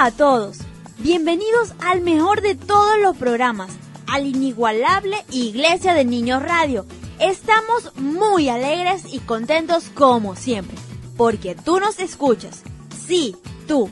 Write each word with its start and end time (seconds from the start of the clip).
A 0.00 0.10
todos, 0.10 0.58
bienvenidos 0.98 1.72
al 1.80 2.00
mejor 2.02 2.40
de 2.40 2.54
todos 2.54 2.98
los 3.00 3.16
programas, 3.16 3.70
al 4.06 4.26
inigualable 4.26 5.16
Iglesia 5.30 5.94
de 5.94 6.04
Niños 6.04 6.42
Radio. 6.42 6.86
Estamos 7.18 7.92
muy 7.96 8.48
alegres 8.48 9.02
y 9.12 9.18
contentos 9.18 9.90
como 9.94 10.36
siempre, 10.36 10.76
porque 11.16 11.54
tú 11.54 11.80
nos 11.80 11.98
escuchas, 11.98 12.62
sí, 13.06 13.36
tú, 13.66 13.90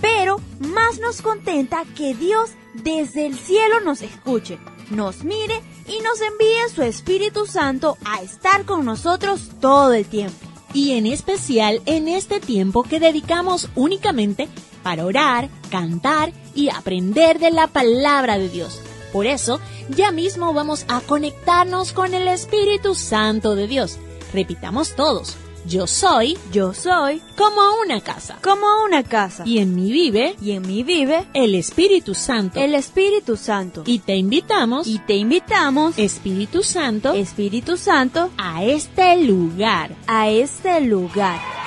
pero 0.00 0.40
más 0.58 0.98
nos 1.00 1.22
contenta 1.22 1.84
que 1.96 2.14
Dios 2.14 2.50
desde 2.74 3.26
el 3.26 3.38
cielo 3.38 3.80
nos 3.80 4.02
escuche, 4.02 4.58
nos 4.90 5.24
mire 5.24 5.62
y 5.86 6.00
nos 6.02 6.20
envíe 6.20 6.68
su 6.74 6.82
Espíritu 6.82 7.46
Santo 7.46 7.96
a 8.04 8.22
estar 8.22 8.64
con 8.64 8.84
nosotros 8.84 9.50
todo 9.60 9.92
el 9.94 10.04
tiempo. 10.04 10.36
Y 10.74 10.92
en 10.92 11.06
especial 11.06 11.80
en 11.86 12.08
este 12.08 12.40
tiempo 12.40 12.82
que 12.82 13.00
dedicamos 13.00 13.70
únicamente 13.74 14.48
para 14.86 15.04
orar, 15.04 15.48
cantar 15.68 16.32
y 16.54 16.68
aprender 16.68 17.40
de 17.40 17.50
la 17.50 17.66
palabra 17.66 18.38
de 18.38 18.48
Dios. 18.48 18.80
Por 19.12 19.26
eso, 19.26 19.58
ya 19.88 20.12
mismo 20.12 20.54
vamos 20.54 20.84
a 20.86 21.00
conectarnos 21.00 21.92
con 21.92 22.14
el 22.14 22.28
Espíritu 22.28 22.94
Santo 22.94 23.56
de 23.56 23.66
Dios. 23.66 23.98
Repitamos 24.32 24.94
todos. 24.94 25.36
Yo 25.66 25.88
soy, 25.88 26.38
yo 26.52 26.72
soy, 26.72 27.20
como 27.36 27.62
una 27.84 28.00
casa, 28.00 28.38
como 28.44 28.84
una 28.84 29.02
casa. 29.02 29.42
Y 29.44 29.58
en 29.58 29.74
mí 29.74 29.90
vive, 29.90 30.36
y 30.40 30.52
en 30.52 30.64
mí 30.64 30.84
vive, 30.84 31.26
el 31.34 31.56
Espíritu 31.56 32.14
Santo, 32.14 32.60
el 32.60 32.76
Espíritu 32.76 33.36
Santo. 33.36 33.82
Y 33.86 33.98
te 33.98 34.14
invitamos, 34.14 34.86
y 34.86 35.00
te 35.00 35.14
invitamos, 35.14 35.98
Espíritu 35.98 36.62
Santo, 36.62 37.12
Espíritu 37.12 37.76
Santo, 37.76 38.30
a 38.38 38.62
este 38.62 39.16
lugar, 39.16 39.96
a 40.06 40.28
este 40.28 40.80
lugar. 40.80 41.65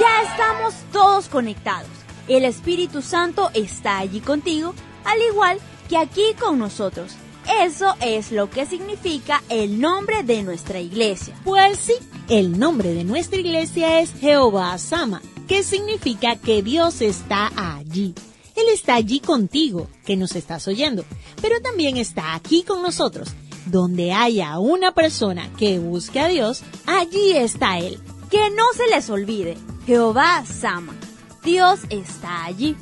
Ya 0.00 0.22
estamos 0.22 0.72
todos 0.92 1.28
conectados. 1.28 1.90
El 2.26 2.46
Espíritu 2.46 3.02
Santo 3.02 3.50
está 3.52 3.98
allí 3.98 4.20
contigo, 4.20 4.72
al 5.04 5.20
igual 5.20 5.58
que 5.90 5.98
aquí 5.98 6.22
con 6.40 6.58
nosotros. 6.58 7.12
Eso 7.60 7.94
es 8.00 8.32
lo 8.32 8.48
que 8.48 8.64
significa 8.64 9.42
el 9.50 9.78
nombre 9.78 10.22
de 10.22 10.42
nuestra 10.42 10.80
iglesia. 10.80 11.34
Pues 11.44 11.78
sí, 11.78 11.92
el 12.30 12.58
nombre 12.58 12.94
de 12.94 13.04
nuestra 13.04 13.40
iglesia 13.40 14.00
es 14.00 14.14
Jehová 14.14 14.78
Sama, 14.78 15.20
que 15.46 15.62
significa 15.62 16.36
que 16.36 16.62
Dios 16.62 17.02
está 17.02 17.50
allí. 17.54 18.14
Él 18.56 18.68
está 18.72 18.94
allí 18.94 19.20
contigo, 19.20 19.86
que 20.06 20.16
nos 20.16 20.34
estás 20.34 20.66
oyendo, 20.66 21.04
pero 21.42 21.60
también 21.60 21.98
está 21.98 22.34
aquí 22.34 22.62
con 22.62 22.80
nosotros. 22.80 23.34
Donde 23.66 24.12
haya 24.12 24.58
una 24.60 24.94
persona 24.94 25.50
que 25.58 25.78
busque 25.78 26.20
a 26.20 26.28
Dios, 26.28 26.62
allí 26.86 27.32
está 27.32 27.78
Él. 27.78 28.00
Que 28.30 28.48
no 28.50 28.64
se 28.76 28.86
les 28.86 29.10
olvide, 29.10 29.56
Jehová 29.90 30.44
Sama. 30.46 30.94
Dios 31.42 31.80
está 31.90 32.44
allí. 32.44 32.76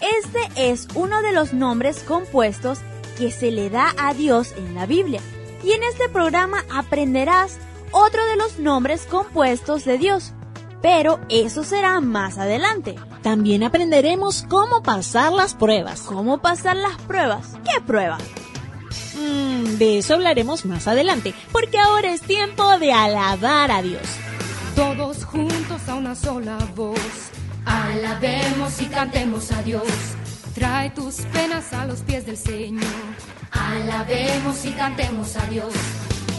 Este 0.00 0.72
es 0.72 0.88
uno 0.94 1.20
de 1.20 1.32
los 1.32 1.52
nombres 1.52 2.02
compuestos 2.02 2.78
que 3.18 3.30
se 3.30 3.50
le 3.50 3.68
da 3.68 3.92
a 3.98 4.14
Dios 4.14 4.54
en 4.56 4.74
la 4.74 4.86
Biblia. 4.86 5.20
Y 5.62 5.72
en 5.72 5.82
este 5.82 6.08
programa 6.08 6.64
aprenderás 6.74 7.58
otro 7.92 8.24
de 8.24 8.36
los 8.36 8.58
nombres 8.58 9.04
compuestos 9.04 9.84
de 9.84 9.98
Dios. 9.98 10.32
Pero 10.80 11.20
eso 11.28 11.62
será 11.62 12.00
más 12.00 12.38
adelante. 12.38 12.94
También 13.20 13.62
aprenderemos 13.62 14.46
cómo 14.48 14.82
pasar 14.82 15.34
las 15.34 15.52
pruebas. 15.52 16.04
¿Cómo 16.04 16.38
pasar 16.38 16.76
las 16.76 16.96
pruebas? 17.02 17.48
¿Qué 17.64 17.82
pruebas? 17.82 18.22
Mm, 19.14 19.76
de 19.76 19.98
eso 19.98 20.14
hablaremos 20.14 20.64
más 20.64 20.88
adelante, 20.88 21.34
porque 21.52 21.78
ahora 21.78 22.14
es 22.14 22.22
tiempo 22.22 22.78
de 22.78 22.94
alabar 22.94 23.70
a 23.70 23.82
Dios 23.82 24.00
todos 24.76 25.24
juntos 25.24 25.75
a 25.88 25.94
una 25.94 26.14
sola 26.14 26.58
voz. 26.74 27.30
Alabemos 27.64 28.80
y 28.80 28.86
cantemos 28.86 29.52
a 29.52 29.62
Dios. 29.62 29.86
Trae 30.54 30.90
tus 30.90 31.16
penas 31.32 31.72
a 31.72 31.86
los 31.86 32.00
pies 32.00 32.26
del 32.26 32.36
Señor. 32.36 32.84
Alabemos 33.50 34.64
y 34.64 34.72
cantemos 34.72 35.36
a 35.36 35.46
Dios. 35.46 35.72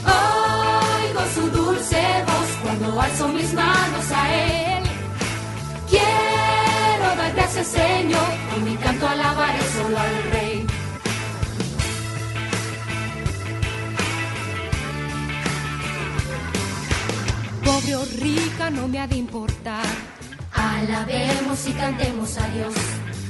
Oigo 0.05 1.21
su 1.35 1.49
dulce 1.51 2.01
voz 2.25 2.49
cuando 2.63 3.01
alzo 3.01 3.27
mis 3.29 3.53
manos 3.53 4.11
a 4.13 4.35
Él. 4.35 4.83
Quiero 5.89 7.15
dar 7.15 7.33
gracias, 7.35 7.67
Señor, 7.67 8.29
con 8.51 8.63
mi 8.63 8.75
canto 8.77 9.07
alabaré 9.07 9.61
solo 9.75 9.97
al 9.97 10.31
Rey. 10.31 10.56
No 18.71 18.87
me 18.87 18.99
ha 18.99 19.07
de 19.07 19.17
importar. 19.17 19.85
Alabemos 20.53 21.67
y 21.67 21.73
cantemos 21.73 22.37
a 22.37 22.47
Dios. 22.49 22.73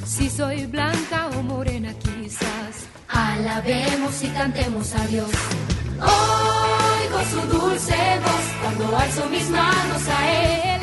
Si 0.06 0.30
soy 0.30 0.66
blanca 0.66 1.28
o 1.36 1.42
morena 1.42 1.92
quizás. 1.94 2.88
Alabemos 3.08 4.22
y 4.22 4.28
cantemos 4.28 4.94
a 4.94 5.06
Dios. 5.06 5.30
Oigo 6.00 7.20
su 7.30 7.58
dulce 7.58 7.94
voz 8.24 8.46
cuando 8.62 8.96
alzo 8.96 9.28
mis 9.28 9.50
manos 9.50 10.02
a 10.08 10.18
Él. 10.32 10.80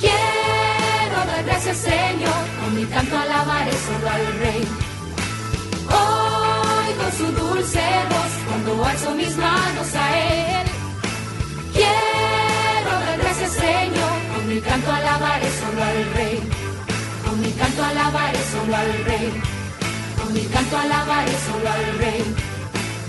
Quiero 0.00 1.16
dar 1.26 1.44
gracias 1.44 1.76
Señor, 1.78 2.42
con 2.60 2.76
mi 2.76 2.84
canto 2.86 3.18
alabaré 3.18 3.72
solo 3.72 4.08
al 4.08 4.26
Rey. 4.38 4.64
Oigo 5.88 7.06
su 7.18 7.26
dulce 7.40 7.84
voz 8.08 8.32
cuando 8.46 8.84
alzo 8.84 9.10
mis 9.16 9.36
manos 9.36 9.94
a 9.94 10.01
solo 18.62 18.76
al 18.76 19.04
Rey. 19.04 19.42
Con 20.16 20.32
mi 20.32 20.44
canto 20.46 20.76
alabaré 20.76 21.32
solo 21.46 21.68
al 21.68 21.98
Rey. 21.98 22.34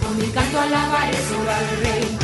Con 0.02 0.18
mi 0.18 0.30
canto 0.32 0.60
alabaré 0.60 1.18
solo 1.30 1.52
al 1.52 1.68
Rey. 1.84 2.18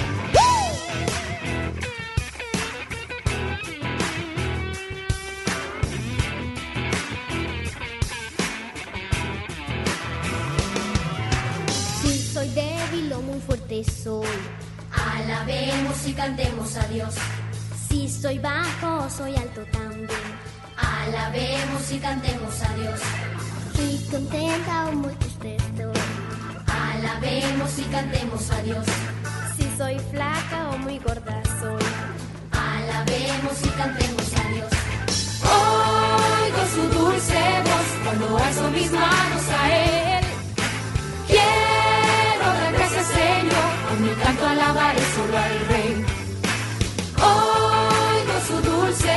Si 12.02 12.34
soy 12.34 12.50
débil 12.50 13.14
o 13.14 13.22
muy 13.22 13.40
fuerte 13.42 13.84
soy. 13.84 14.26
Alabemos 14.92 16.08
y 16.08 16.14
cantemos 16.14 16.76
a 16.78 16.88
Dios. 16.88 17.16
Si 17.88 18.10
soy 18.10 18.40
bajo, 18.40 19.10
soy 19.10 19.36
alto. 19.36 19.79
Alabemos 21.10 21.92
y 21.92 21.98
cantemos 21.98 22.62
a 22.62 22.74
Dios. 22.76 23.00
Estoy 23.74 23.98
contenta 24.12 24.90
o 24.90 24.92
muy 24.92 25.14
triste 25.16 25.56
estoy. 25.56 26.02
Alabemos 26.68 27.80
y 27.80 27.84
cantemos 27.86 28.52
a 28.52 28.62
Dios. 28.62 28.86
Si 29.58 29.64
soy 29.76 29.98
flaca 30.12 30.70
o 30.70 30.78
muy 30.78 31.00
gorda 31.00 31.42
soy. 31.60 31.84
Alabemos 32.52 33.58
y 33.66 33.70
cantemos 33.70 34.34
a 34.36 34.50
Dios. 34.50 34.72
Oigo 35.50 36.62
su 36.76 37.00
dulce 37.00 37.42
voz 37.66 37.88
cuando 38.04 38.38
alzo 38.38 38.70
mis 38.70 38.92
manos 38.92 39.46
a 39.60 40.20
Él. 40.20 40.26
Quiero 41.26 42.46
dar 42.54 42.74
gracias, 42.74 43.08
Señor, 43.08 43.72
con 43.90 44.04
mi 44.04 44.14
canto 44.24 44.46
alabaré 44.46 45.02
solo 45.16 45.38
al 45.38 45.68
Rey. 45.70 46.09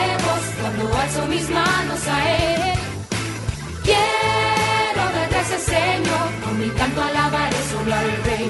lejos 0.02 0.42
cuando 0.60 0.82
alzo 1.02 1.26
mis 1.26 1.48
manos 1.50 2.00
a 2.08 2.18
Él. 2.36 2.78
Quiero 3.88 5.02
dar 5.16 5.28
gracias, 5.30 5.62
Señor, 5.62 6.26
con 6.44 6.58
mi 6.60 6.68
canto 6.70 7.02
alabaré 7.02 7.56
solo 7.72 7.94
al 7.94 8.10
Rey. 8.24 8.48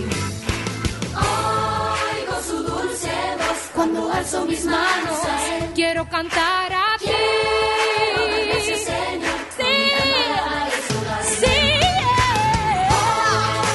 Oigo 1.15 2.37
su 2.49 2.57
dulce 2.63 3.13
voz 3.41 3.61
cuando 3.75 4.13
alzo 4.13 4.45
mis 4.47 4.65
manos 4.65 5.19
a 5.33 5.57
Él. 5.57 5.71
Quiero 5.75 6.09
cantar 6.09 6.73
a 6.73 6.97
Quiero 6.99 6.99
ti. 6.99 7.07
Señor, 7.07 8.19
con 8.19 8.31
mi 8.33 8.43
canto 8.51 8.83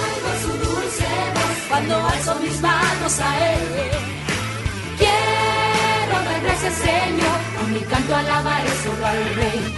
Oigo 0.06 0.32
su 0.44 0.52
dulce 0.66 1.10
voz 1.36 1.58
cuando 1.70 1.96
alzo 2.08 2.36
mis 2.44 2.62
manos 2.62 3.20
a 3.20 3.30
Él. 3.54 4.17
Con 6.68 7.72
mi 7.72 7.80
canto 7.80 8.14
alabaré 8.14 8.70
solo 8.84 9.06
al 9.06 9.24
Rey. 9.36 9.74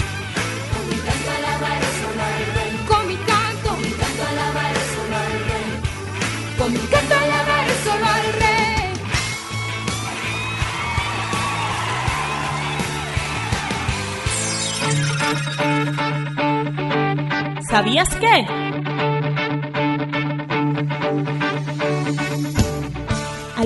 Con 0.73 0.87
mi 0.89 0.97
canto 1.05 1.29
alabaré 1.37 1.85
solo 2.01 2.21
al 2.23 2.45
Rey. 2.55 2.71
Con 2.87 3.05
mi 3.05 3.17
canto, 3.27 3.77
mi 3.77 3.91
canto 3.91 4.23
alabaré 4.23 4.81
solo 4.95 5.15
al 5.15 5.33
Rey. 5.49 5.69
Con 6.57 6.71
mi 6.71 6.87
canto 6.87 7.13
alabaré 7.13 7.73
solo 7.83 8.05
al 8.05 8.33
Rey. 8.41 8.57
¿Sabías 17.69 18.09
qué? 18.15 18.68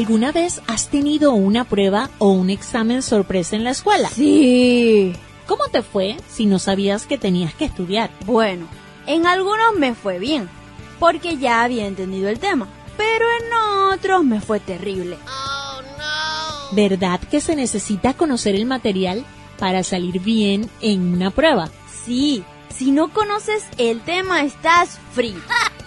¿Alguna 0.04 0.34
vez 0.34 0.62
has 0.68 0.90
tenido 0.90 1.32
una 1.32 1.64
prueba 1.64 2.10
o 2.18 2.28
un 2.28 2.50
examen 2.50 3.02
sorpresa 3.02 3.56
en 3.56 3.64
la 3.64 3.70
escuela? 3.70 4.10
Sí. 4.10 5.14
¿Cómo 5.48 5.70
te 5.70 5.82
fue 5.82 6.18
si 6.30 6.46
no 6.46 6.60
sabías 6.60 7.06
que 7.06 7.18
tenías 7.18 7.54
que 7.54 7.64
estudiar? 7.64 8.12
Bueno, 8.26 8.68
en 9.08 9.26
algunos 9.26 9.76
me 9.78 9.96
fue 9.96 10.20
bien, 10.20 10.50
porque 11.00 11.38
ya 11.38 11.64
había 11.64 11.88
entendido 11.88 12.28
el 12.28 12.40
tema, 12.40 12.68
pero 12.98 13.26
en 13.40 13.94
otros 13.94 14.26
me 14.26 14.42
fue 14.42 14.60
terrible. 14.60 15.18
Oh, 15.26 15.82
no. 15.82 16.76
¿Verdad 16.76 17.22
que 17.22 17.40
se 17.40 17.56
necesita 17.56 18.14
conocer 18.14 18.56
el 18.56 18.66
material 18.66 19.24
para 19.58 19.84
salir 19.84 20.20
bien 20.20 20.70
en 20.82 21.14
una 21.14 21.32
prueba? 21.32 21.70
Sí, 22.04 22.44
si 22.76 22.92
no 22.92 23.14
conoces 23.14 23.64
el 23.78 24.02
tema 24.02 24.42
estás 24.42 25.00
free. 25.14 25.38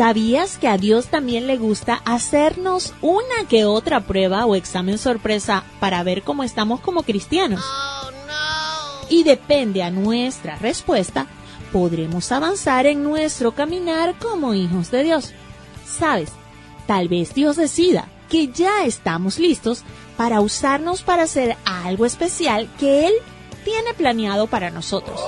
¿Sabías 0.00 0.56
que 0.56 0.66
a 0.66 0.78
Dios 0.78 1.08
también 1.08 1.46
le 1.46 1.58
gusta 1.58 2.00
hacernos 2.06 2.94
una 3.02 3.46
que 3.50 3.66
otra 3.66 4.00
prueba 4.00 4.46
o 4.46 4.54
examen 4.54 4.96
sorpresa 4.96 5.62
para 5.78 6.02
ver 6.02 6.22
cómo 6.22 6.42
estamos 6.42 6.80
como 6.80 7.02
cristianos? 7.02 7.60
No. 8.26 9.08
Y 9.10 9.24
depende 9.24 9.82
a 9.82 9.90
nuestra 9.90 10.56
respuesta, 10.56 11.26
podremos 11.70 12.32
avanzar 12.32 12.86
en 12.86 13.04
nuestro 13.04 13.52
caminar 13.52 14.18
como 14.18 14.54
hijos 14.54 14.90
de 14.90 15.02
Dios. 15.02 15.34
¿Sabes? 15.84 16.30
Tal 16.86 17.08
vez 17.08 17.34
Dios 17.34 17.56
decida 17.56 18.08
que 18.30 18.48
ya 18.48 18.86
estamos 18.86 19.38
listos 19.38 19.82
para 20.16 20.40
usarnos 20.40 21.02
para 21.02 21.24
hacer 21.24 21.58
algo 21.66 22.06
especial 22.06 22.70
que 22.78 23.06
Él 23.06 23.12
tiene 23.66 23.92
planeado 23.92 24.46
para 24.46 24.70
nosotros. 24.70 25.20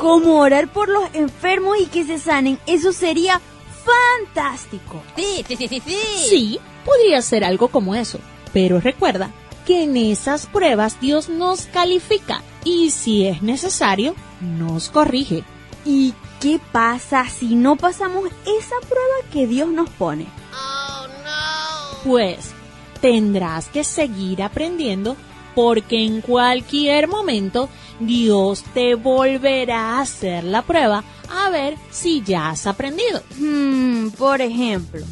Como 0.00 0.40
orar 0.40 0.66
por 0.66 0.88
los 0.88 1.04
enfermos 1.12 1.76
y 1.80 1.86
que 1.86 2.04
se 2.04 2.18
sanen, 2.18 2.58
eso 2.66 2.92
sería 2.92 3.40
fantástico. 3.84 5.02
Sí, 5.16 5.44
sí, 5.46 5.56
sí, 5.56 5.68
sí, 5.68 5.82
sí. 5.84 5.96
Sí, 6.28 6.60
podría 6.84 7.22
ser 7.22 7.44
algo 7.44 7.68
como 7.68 7.94
eso. 7.94 8.18
Pero 8.52 8.80
recuerda 8.80 9.30
que 9.66 9.84
en 9.84 9.96
esas 9.96 10.46
pruebas 10.46 11.00
Dios 11.00 11.28
nos 11.28 11.66
califica 11.66 12.42
y 12.64 12.90
si 12.90 13.26
es 13.26 13.42
necesario, 13.42 14.14
nos 14.40 14.90
corrige. 14.90 15.44
¿Y 15.84 16.14
qué 16.40 16.60
pasa 16.70 17.28
si 17.28 17.54
no 17.54 17.76
pasamos 17.76 18.30
esa 18.42 18.76
prueba 18.80 19.30
que 19.32 19.46
Dios 19.46 19.68
nos 19.68 19.90
pone? 19.90 20.26
Oh, 20.52 21.06
no. 21.06 21.98
Pues 22.04 22.52
tendrás 23.00 23.68
que 23.68 23.84
seguir 23.84 24.42
aprendiendo 24.42 25.16
porque 25.54 26.04
en 26.04 26.20
cualquier 26.20 27.08
momento 27.08 27.68
Dios 28.00 28.64
te 28.74 28.94
volverá 28.94 29.98
a 29.98 30.00
hacer 30.00 30.44
la 30.44 30.62
prueba 30.62 31.04
a 31.32 31.50
ver 31.50 31.76
si 31.90 32.22
ya 32.22 32.50
has 32.50 32.66
aprendido. 32.66 33.22
Hmm, 33.38 34.10
por 34.10 34.40
ejemplo, 34.40 35.04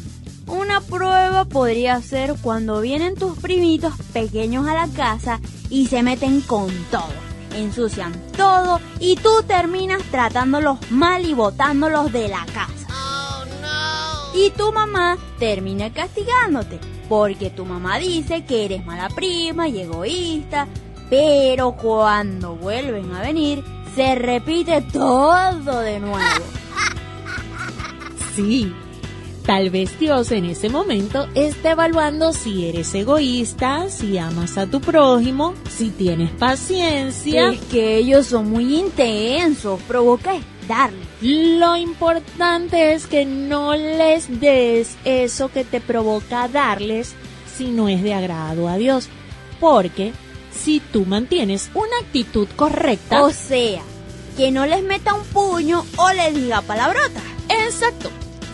una 0.47 0.81
prueba 0.81 1.45
podría 1.45 2.01
ser 2.01 2.35
cuando 2.41 2.81
vienen 2.81 3.15
tus 3.15 3.37
primitos 3.37 3.93
pequeños 4.13 4.67
a 4.67 4.73
la 4.73 4.87
casa 4.87 5.39
y 5.69 5.87
se 5.87 6.03
meten 6.03 6.41
con 6.41 6.69
todo. 6.91 7.31
Ensucian 7.55 8.13
todo 8.37 8.79
y 8.99 9.15
tú 9.15 9.43
terminas 9.45 10.01
tratándolos 10.11 10.79
mal 10.89 11.25
y 11.25 11.33
botándolos 11.33 12.11
de 12.13 12.29
la 12.29 12.45
casa. 12.45 12.87
Oh, 12.89 13.45
no. 13.61 14.39
Y 14.39 14.51
tu 14.51 14.71
mamá 14.71 15.17
termina 15.37 15.91
castigándote 15.91 16.79
porque 17.09 17.49
tu 17.49 17.65
mamá 17.65 17.97
dice 17.97 18.45
que 18.45 18.65
eres 18.65 18.85
mala 18.85 19.09
prima 19.09 19.67
y 19.67 19.81
egoísta, 19.81 20.67
pero 21.09 21.73
cuando 21.73 22.55
vuelven 22.55 23.13
a 23.13 23.21
venir 23.21 23.63
se 23.95 24.15
repite 24.15 24.81
todo 24.81 25.79
de 25.81 25.99
nuevo. 25.99 26.45
Sí, 28.35 28.73
tal 29.45 29.69
vez 29.69 29.99
Dios 29.99 30.31
en 30.31 30.45
ese 30.45 30.69
momento 30.69 31.27
esté 31.35 31.71
evaluando 31.71 32.31
si 32.31 32.67
eres 32.67 32.93
egoísta, 32.95 33.89
si 33.89 34.17
amas 34.17 34.57
a 34.57 34.67
tu 34.67 34.79
prójimo, 34.79 35.53
si 35.69 35.89
tienes 35.89 36.31
paciencia. 36.31 37.49
Es 37.49 37.59
que 37.61 37.97
ellos 37.97 38.27
son 38.27 38.49
muy 38.49 38.79
intensos, 38.79 39.81
provoca 39.81 40.33
darle. 40.67 40.99
Lo 41.21 41.75
importante 41.75 42.93
es 42.93 43.07
que 43.07 43.25
no 43.25 43.75
les 43.75 44.39
des 44.39 44.95
eso 45.03 45.49
que 45.51 45.65
te 45.65 45.81
provoca 45.81 46.47
darles 46.47 47.13
si 47.57 47.65
no 47.65 47.89
es 47.89 48.01
de 48.01 48.13
agrado 48.13 48.69
a 48.69 48.77
Dios, 48.77 49.09
porque 49.59 50.13
si 50.61 50.79
tú 50.79 51.05
mantienes 51.05 51.71
una 51.73 51.97
actitud 52.03 52.47
correcta. 52.55 53.23
O 53.23 53.31
sea, 53.31 53.81
que 54.37 54.51
no 54.51 54.65
les 54.65 54.83
meta 54.83 55.13
un 55.13 55.23
puño 55.23 55.83
o 55.97 56.11
les 56.11 56.35
diga 56.35 56.61
palabrotas. 56.61 57.23
Exacto. 57.49 58.09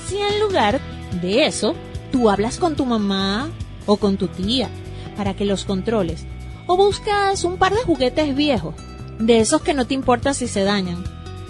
Si 0.08 0.18
en 0.18 0.40
lugar 0.40 0.80
de 1.22 1.46
eso, 1.46 1.76
tú 2.12 2.30
hablas 2.30 2.60
con 2.60 2.76
tu 2.76 2.86
mamá 2.86 3.50
o 3.86 3.98
con 3.98 4.18
tu 4.18 4.28
tía 4.28 4.70
para 5.18 5.36
que 5.36 5.46
los 5.46 5.66
controles. 5.66 6.26
O 6.66 6.78
buscas 6.78 7.44
un 7.44 7.58
par 7.58 7.74
de 7.74 7.84
juguetes 7.84 8.36
viejos, 8.36 8.76
de 9.20 9.40
esos 9.40 9.62
que 9.62 9.74
no 9.74 9.86
te 9.86 9.94
importa 9.94 10.34
si 10.34 10.48
se 10.48 10.64
dañan, 10.64 11.04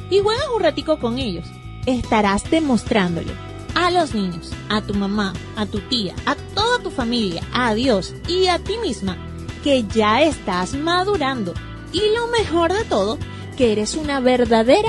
y 0.09 0.19
juegas 0.19 0.45
un 0.55 0.61
ratico 0.61 0.99
con 0.99 1.19
ellos. 1.19 1.45
Estarás 1.85 2.49
demostrándole 2.49 3.31
a 3.75 3.91
los 3.91 4.13
niños, 4.13 4.51
a 4.69 4.81
tu 4.81 4.93
mamá, 4.93 5.33
a 5.55 5.65
tu 5.65 5.79
tía, 5.81 6.15
a 6.25 6.35
toda 6.55 6.79
tu 6.79 6.89
familia, 6.89 7.43
a 7.53 7.73
Dios 7.73 8.13
y 8.27 8.47
a 8.47 8.59
ti 8.59 8.73
misma 8.81 9.17
que 9.67 9.83
ya 9.83 10.21
estás 10.21 10.75
madurando. 10.75 11.53
Y 11.91 12.00
lo 12.15 12.27
mejor 12.27 12.71
de 12.71 12.86
todo, 12.86 13.17
que 13.57 13.74
eres 13.74 13.95
una 13.95 14.21
verdadera 14.21 14.88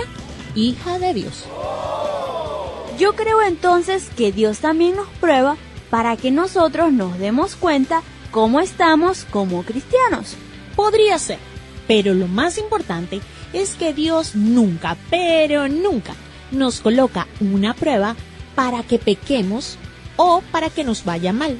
hija 0.55 1.01
de 1.01 1.15
Dios. 1.15 1.47
Yo 2.97 3.17
creo 3.17 3.43
entonces 3.43 4.09
que 4.17 4.31
Dios 4.31 4.61
también 4.61 4.95
nos 4.95 5.09
prueba 5.21 5.57
para 5.91 6.17
que 6.17 6.31
nosotros 6.31 6.93
nos 6.93 7.19
demos 7.19 7.57
cuenta 7.57 8.03
cómo 8.31 8.61
estamos 8.61 9.25
como 9.25 9.65
cristianos. 9.65 10.37
Podría 10.77 11.19
ser, 11.19 11.41
pero 11.89 12.15
lo 12.15 12.29
más 12.29 12.57
importante 12.57 13.21
es 13.53 13.75
que 13.75 13.93
Dios 13.93 14.37
nunca, 14.37 14.97
pero 15.11 15.67
nunca 15.67 16.15
nos 16.53 16.79
coloca 16.79 17.27
una 17.41 17.75
prueba 17.75 18.15
para 18.55 18.85
que 18.85 19.01
pequemos 19.01 19.77
o 20.15 20.41
para 20.53 20.71
que 20.71 20.85
nos 20.85 21.05
vaya 21.05 21.33
mal. 21.33 21.59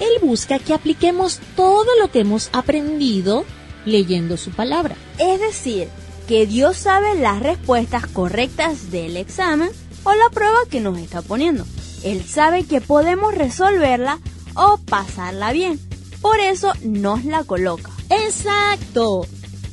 Él 0.00 0.12
busca 0.22 0.58
que 0.58 0.74
apliquemos 0.74 1.40
todo 1.56 1.86
lo 2.00 2.10
que 2.10 2.20
hemos 2.20 2.50
aprendido 2.52 3.44
leyendo 3.84 4.36
su 4.36 4.50
palabra. 4.50 4.96
Es 5.18 5.40
decir, 5.40 5.88
que 6.26 6.46
Dios 6.46 6.76
sabe 6.76 7.14
las 7.16 7.40
respuestas 7.40 8.06
correctas 8.06 8.90
del 8.90 9.16
examen 9.16 9.70
o 10.04 10.14
la 10.14 10.30
prueba 10.30 10.58
que 10.70 10.80
nos 10.80 10.98
está 10.98 11.22
poniendo. 11.22 11.64
Él 12.02 12.24
sabe 12.24 12.64
que 12.64 12.80
podemos 12.80 13.34
resolverla 13.34 14.18
o 14.54 14.78
pasarla 14.78 15.52
bien. 15.52 15.80
Por 16.20 16.40
eso 16.40 16.72
nos 16.82 17.24
la 17.24 17.44
coloca. 17.44 17.90
Exacto. 18.10 19.26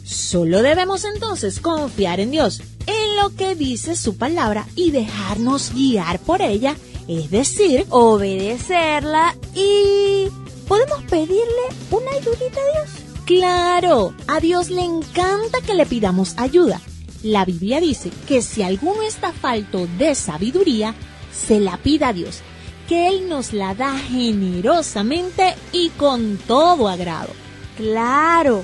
Solo 0.04 0.62
debemos 0.62 1.06
entonces 1.06 1.60
confiar 1.60 2.20
en 2.20 2.32
Dios, 2.32 2.62
en 2.88 3.16
lo 3.16 3.36
que 3.36 3.56
dice 3.56 3.96
su 3.96 4.18
palabra 4.18 4.68
y 4.76 4.92
dejarnos 4.92 5.74
guiar 5.74 6.20
por 6.20 6.42
ella 6.42 6.76
es 7.20 7.30
decir, 7.30 7.86
obedecerla 7.90 9.36
y 9.54 10.30
podemos 10.66 11.04
pedirle 11.10 11.44
una 11.90 12.10
ayudita 12.12 12.62
a 12.62 12.74
Dios. 12.74 12.90
Claro, 13.26 14.14
a 14.28 14.40
Dios 14.40 14.70
le 14.70 14.84
encanta 14.84 15.60
que 15.66 15.74
le 15.74 15.86
pidamos 15.86 16.36
ayuda. 16.38 16.80
La 17.22 17.44
Biblia 17.44 17.82
dice 17.82 18.12
que 18.28 18.42
si 18.42 18.64
alguno 18.64 19.02
está 19.02 19.34
falto 19.34 19.88
de 19.98 20.16
sabiduría, 20.16 20.96
se 21.34 21.60
la 21.60 21.76
pida 21.76 22.10
a 22.10 22.14
Dios, 22.14 22.40
que 22.88 23.10
Él 23.10 23.28
nos 23.28 23.52
la 23.52 23.76
da 23.76 23.98
generosamente 23.98 25.56
y 25.74 25.90
con 25.90 26.38
todo 26.38 26.88
agrado. 26.88 27.32
Claro, 27.76 28.64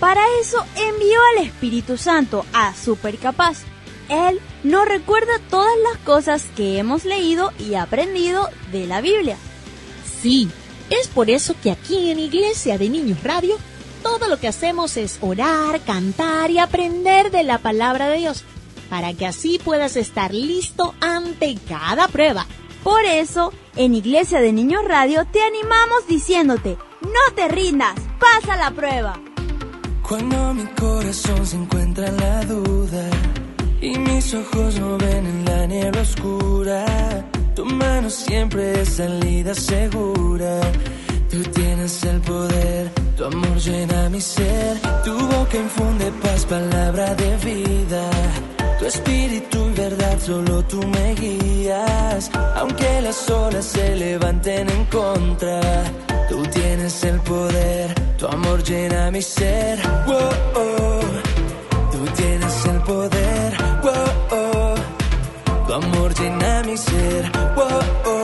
para 0.00 0.20
eso 0.42 0.58
envió 0.76 1.18
al 1.32 1.46
Espíritu 1.46 1.96
Santo 1.96 2.44
a 2.52 2.74
Supercapaz 2.74 3.64
él 4.08 4.40
nos 4.62 4.86
recuerda 4.86 5.32
todas 5.50 5.74
las 5.90 5.98
cosas 6.02 6.44
que 6.56 6.78
hemos 6.78 7.04
leído 7.04 7.52
y 7.58 7.74
aprendido 7.74 8.48
de 8.72 8.86
la 8.86 9.00
Biblia. 9.00 9.36
Sí, 10.20 10.48
Es 10.88 11.08
por 11.08 11.30
eso 11.30 11.54
que 11.60 11.72
aquí 11.72 12.10
en 12.10 12.20
Iglesia 12.20 12.78
de 12.78 12.88
Niños 12.88 13.22
Radio, 13.24 13.56
todo 14.04 14.28
lo 14.28 14.38
que 14.38 14.46
hacemos 14.46 14.96
es 14.96 15.18
orar, 15.20 15.80
cantar 15.80 16.52
y 16.52 16.60
aprender 16.60 17.32
de 17.32 17.42
la 17.42 17.58
palabra 17.58 18.08
de 18.08 18.18
Dios, 18.18 18.44
para 18.88 19.12
que 19.12 19.26
así 19.26 19.58
puedas 19.58 19.96
estar 19.96 20.32
listo 20.32 20.94
ante 21.00 21.56
cada 21.68 22.06
prueba. 22.06 22.46
Por 22.84 23.04
eso, 23.04 23.52
en 23.74 23.94
Iglesia 23.96 24.40
de 24.40 24.52
Niños 24.52 24.84
Radio 24.86 25.26
te 25.26 25.42
animamos 25.42 26.06
diciéndote, 26.08 26.78
no 27.02 27.34
te 27.34 27.48
rindas, 27.48 27.96
pasa 28.20 28.56
la 28.56 28.70
prueba. 28.70 29.20
Cuando 30.08 30.54
mi 30.54 30.66
corazón 30.66 31.44
se 31.44 31.56
encuentra 31.56 32.06
en 32.06 32.16
la 32.16 32.44
duda 32.44 33.10
y 33.80 33.98
mis 33.98 34.34
ojos 34.34 34.78
no 34.80 34.96
ven 34.98 35.26
en 35.26 35.44
la 35.44 35.66
niebla 35.66 36.00
oscura, 36.00 36.84
tu 37.54 37.64
mano 37.64 38.10
siempre 38.10 38.80
es 38.80 38.88
salida 38.88 39.54
segura. 39.54 40.60
Tú 41.30 41.42
tienes 41.42 42.04
el 42.04 42.20
poder, 42.20 42.90
tu 43.16 43.24
amor 43.24 43.56
llena 43.58 44.08
mi 44.08 44.20
ser, 44.20 44.78
tu 45.04 45.12
boca 45.18 45.56
infunde 45.56 46.10
paz, 46.22 46.46
palabra 46.46 47.14
de 47.14 47.36
vida. 47.38 48.10
Tu 48.78 48.86
espíritu 48.86 49.70
y 49.70 49.72
verdad, 49.72 50.18
solo 50.20 50.62
tú 50.64 50.80
me 50.86 51.14
guías. 51.14 52.30
Aunque 52.56 53.00
las 53.00 53.28
olas 53.30 53.64
se 53.64 53.96
levanten 53.96 54.68
en 54.70 54.84
contra, 54.86 55.60
tú 56.28 56.42
tienes 56.44 57.02
el 57.04 57.18
poder, 57.20 57.94
tu 58.18 58.26
amor 58.26 58.62
llena 58.62 59.10
mi 59.10 59.22
ser. 59.22 59.78
Tú 60.06 61.25
amor 65.76 66.14
llena 66.14 66.62
mi 66.64 66.76
ser. 66.76 67.30
Tú 67.32 68.15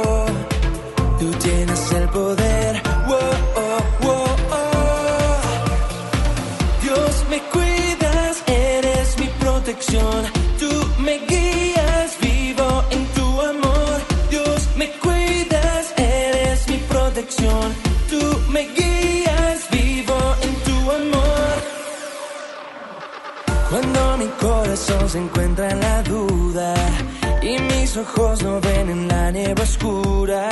mis 27.93 27.99
ojos 27.99 28.43
no 28.43 28.59
ven 28.61 28.89
en 28.89 29.09
la 29.09 29.31
niebla 29.31 29.65
oscura. 29.65 30.49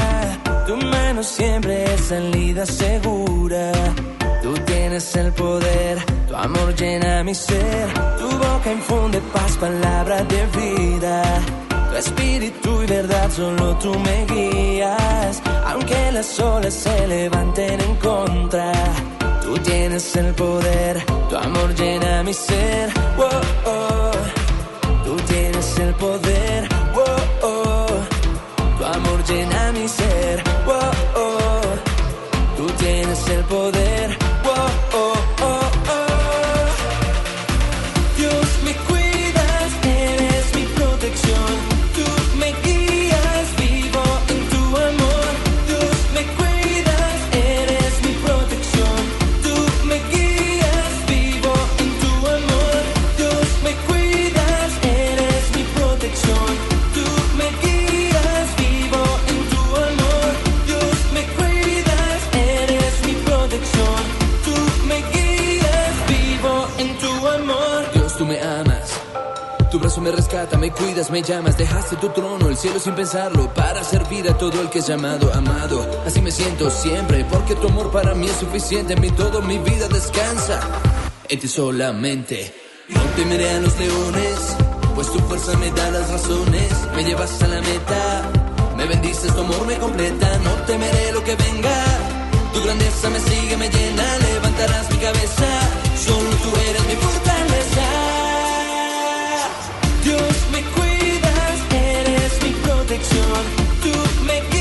Tu 0.66 0.76
mano 0.76 1.22
siempre 1.22 1.84
es 1.94 2.00
salida 2.02 2.66
segura. 2.66 3.72
Tú 4.42 4.52
tienes 4.66 5.16
el 5.16 5.32
poder, 5.32 6.04
tu 6.28 6.34
amor 6.36 6.74
llena 6.74 7.24
mi 7.24 7.34
ser. 7.34 7.86
Tu 8.18 8.28
boca 8.28 8.72
infunde 8.72 9.20
paz, 9.32 9.56
palabra 9.56 10.22
de 10.24 10.46
vida. 10.60 11.22
Tu 11.90 11.96
espíritu 11.96 12.82
y 12.82 12.86
verdad, 12.86 13.30
solo 13.30 13.74
tú 13.78 13.98
me 13.98 14.26
guías. 14.26 15.42
Aunque 15.66 16.12
las 16.12 16.38
olas 16.40 16.74
se 16.74 17.06
levanten 17.06 17.80
en 17.80 17.94
contra, 17.96 18.72
tú 19.42 19.54
tienes 19.58 20.14
el 20.16 20.34
poder, 20.34 21.02
tu 21.30 21.36
amor 21.36 21.74
llena 21.74 22.22
mi 22.22 22.34
ser. 22.34 22.90
Tú 25.04 25.16
tienes 25.26 25.78
el 25.78 25.92
poder, 25.94 26.39
me 71.10 71.22
llamas, 71.22 71.56
dejaste 71.56 71.96
tu 71.96 72.08
trono, 72.10 72.48
el 72.48 72.56
cielo 72.56 72.78
sin 72.78 72.94
pensarlo, 72.94 73.52
para 73.52 73.82
servir 73.82 74.28
a 74.28 74.38
todo 74.38 74.60
el 74.60 74.70
que 74.70 74.78
es 74.78 74.86
llamado, 74.86 75.32
amado. 75.34 75.84
Así 76.06 76.20
me 76.20 76.30
siento 76.30 76.70
siempre, 76.70 77.24
porque 77.24 77.54
tu 77.56 77.68
amor 77.68 77.90
para 77.90 78.14
mí 78.14 78.26
es 78.26 78.36
suficiente, 78.36 78.92
en 78.92 79.00
mí 79.00 79.10
todo 79.10 79.42
mi 79.42 79.58
vida 79.58 79.88
descansa, 79.88 80.60
en 81.28 81.40
ti 81.40 81.48
solamente. 81.48 82.54
No 82.88 83.00
temeré 83.16 83.50
a 83.50 83.60
los 83.60 83.78
leones, 83.78 84.56
pues 84.94 85.10
tu 85.12 85.18
fuerza 85.20 85.56
me 85.58 85.70
da 85.70 85.90
las 85.90 86.10
razones, 86.10 86.70
me 86.94 87.04
llevas 87.04 87.42
a 87.42 87.48
la 87.48 87.60
meta, 87.60 88.22
me 88.76 88.86
bendices, 88.86 89.34
tu 89.34 89.40
amor 89.40 89.66
me 89.66 89.76
completa, 89.78 90.38
no 90.38 90.52
temeré 90.66 91.12
lo 91.12 91.24
que 91.24 91.34
venga. 91.34 91.84
Tu 92.52 92.62
grandeza 92.62 93.10
me 93.10 93.20
sigue, 93.20 93.56
me 93.56 93.68
llena, 93.68 94.18
levantarás 94.18 94.90
mi 94.90 94.96
cabeza. 94.98 95.46
Solo 96.04 96.30
tú 96.42 96.50
eres 96.68 96.86
mi 96.86 96.94
fortaleza. 96.94 97.89
Tú 102.90 104.24
me 104.24 104.40
guías, 104.50 104.59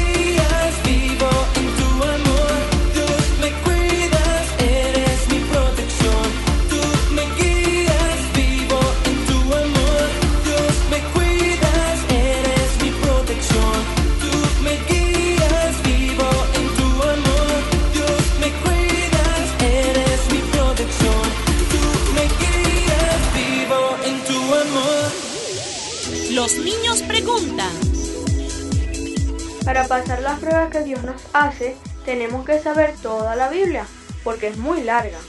Para 29.70 29.88
pasar 29.88 30.24
las 30.24 30.40
pruebas 30.40 30.72
que 30.72 30.82
Dios 30.84 31.04
nos 31.04 31.22
hace, 31.32 31.78
tenemos 32.04 32.44
que 32.44 32.60
saber 32.60 32.96
toda 33.04 33.36
la 33.36 33.50
Biblia, 33.50 33.86
porque 34.24 34.48
es 34.48 34.58
muy 34.58 34.82
larga. 34.82 35.20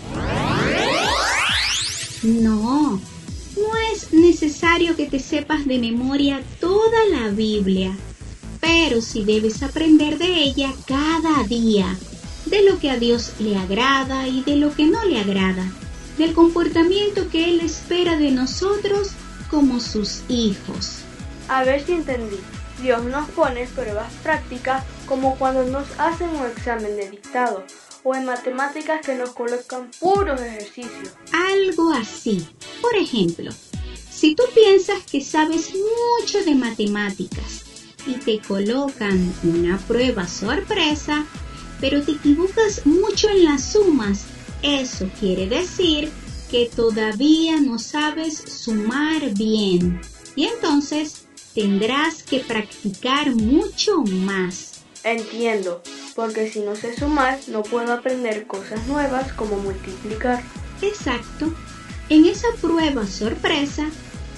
No, 2.23 2.93
no 2.93 3.77
es 3.93 4.15
necesario 4.15 4.97
que 4.97 5.11
te 5.11 5.19
sepas 5.19 5.67
de 5.67 5.79
memoria 5.79 6.43
toda 6.59 7.05
la 7.11 7.29
Biblia, 7.29 7.95
pero 8.61 9.03
sí 9.03 9.25
debes 9.27 9.63
aprender 9.63 10.17
de 10.17 10.33
ella 10.33 10.73
cada 10.87 11.43
día, 11.43 11.95
de 12.47 12.63
lo 12.63 12.79
que 12.79 12.89
a 12.89 12.97
Dios 12.97 13.35
le 13.41 13.59
agrada 13.59 14.27
y 14.27 14.43
de 14.45 14.57
lo 14.57 14.75
que 14.75 14.87
no 14.87 15.05
le 15.05 15.21
agrada, 15.21 15.71
del 16.17 16.33
comportamiento 16.33 17.29
que 17.29 17.45
Él 17.45 17.61
espera 17.61 18.17
de 18.17 18.31
nosotros 18.31 19.11
como 19.51 19.81
sus 19.81 20.23
hijos. 20.31 21.01
A 21.47 21.63
ver 21.63 21.85
si 21.85 21.93
entendí. 21.93 22.39
Dios 22.83 23.05
nos 23.05 23.29
pone 23.31 23.67
pruebas 23.67 24.13
prácticas 24.23 24.85
como 25.07 25.37
cuando 25.37 25.65
nos 25.65 25.87
hacen 25.99 26.31
un 26.31 26.47
examen 26.47 26.97
de 26.97 27.11
dictado 27.11 27.65
o 28.03 28.15
en 28.15 28.25
matemáticas 28.25 29.05
que 29.05 29.15
nos 29.15 29.31
colocan 29.31 29.91
puros 30.01 30.41
ejercicios. 30.41 31.11
Algo 31.33 31.93
así. 31.93 32.47
Por 32.81 32.97
ejemplo, 32.97 33.51
si 34.11 34.35
tú 34.35 34.45
piensas 34.55 35.03
que 35.11 35.21
sabes 35.21 35.73
mucho 35.75 36.43
de 36.45 36.55
matemáticas 36.55 37.65
y 38.07 38.15
te 38.15 38.41
colocan 38.41 39.33
una 39.43 39.77
prueba 39.79 40.27
sorpresa, 40.27 41.27
pero 41.81 42.03
te 42.03 42.13
equivocas 42.13 42.87
mucho 42.87 43.29
en 43.29 43.45
las 43.45 43.73
sumas, 43.73 44.25
eso 44.63 45.09
quiere 45.19 45.47
decir 45.47 46.11
que 46.51 46.71
todavía 46.75 47.61
no 47.61 47.79
sabes 47.79 48.37
sumar 48.37 49.31
bien. 49.35 50.01
Y 50.37 50.45
entonces 50.45 51.20
tendrás 51.55 52.23
que 52.23 52.41
practicar 52.41 53.35
mucho 53.35 54.03
más. 54.03 54.83
Entiendo, 55.03 55.83
porque 56.15 56.51
si 56.51 56.61
no 56.61 56.77
sé 56.77 56.97
sumar, 56.97 57.39
no 57.49 57.63
puedo 57.63 57.93
aprender 57.93 58.47
cosas 58.47 58.87
nuevas 58.87 59.33
como 59.33 59.57
multiplicar. 59.57 60.43
Exacto. 60.83 61.53
En 62.09 62.27
esa 62.27 62.49
prueba 62.61 63.07
sorpresa, 63.07 63.89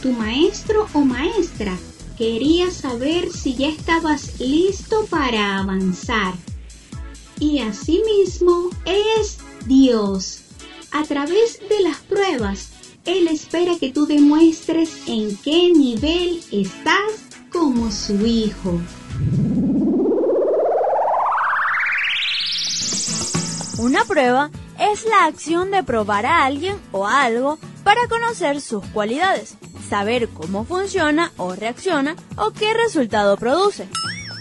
tu 0.03 0.13
maestro 0.13 0.87
o 0.93 1.01
maestra 1.01 1.77
quería 2.19 2.71
saber 2.71 3.31
si 3.33 3.55
ya 3.55 3.69
estabas 3.69 4.39
listo 4.41 5.07
para 5.07 5.59
avanzar. 5.59 6.35
y 7.41 7.59
asimismo 7.59 8.71
es 8.85 9.39
Dios. 9.67 10.43
A 10.93 11.03
través 11.05 11.59
de 11.69 11.81
las 11.81 11.97
pruebas, 11.99 12.72
Él 13.05 13.27
espera 13.27 13.73
que 13.81 13.91
tú 13.91 14.07
demuestres 14.07 14.91
en 15.09 15.37
qué 15.39 15.73
nivel 15.73 16.41
estás 16.53 17.27
como 17.51 17.91
su 17.91 18.25
hijo. 18.25 18.81
Una 23.79 24.05
prueba 24.05 24.51
es 24.79 25.05
la 25.05 25.25
acción 25.25 25.73
de 25.73 25.83
probar 25.83 26.27
a 26.27 26.45
alguien 26.45 26.77
o 26.93 27.09
algo 27.09 27.59
para 27.83 28.07
conocer 28.09 28.61
sus 28.61 28.85
cualidades, 28.87 29.57
saber 29.89 30.29
cómo 30.29 30.65
funciona 30.65 31.33
o 31.39 31.57
reacciona 31.57 32.15
o 32.37 32.53
qué 32.53 32.73
resultado 32.73 33.37
produce. 33.37 33.89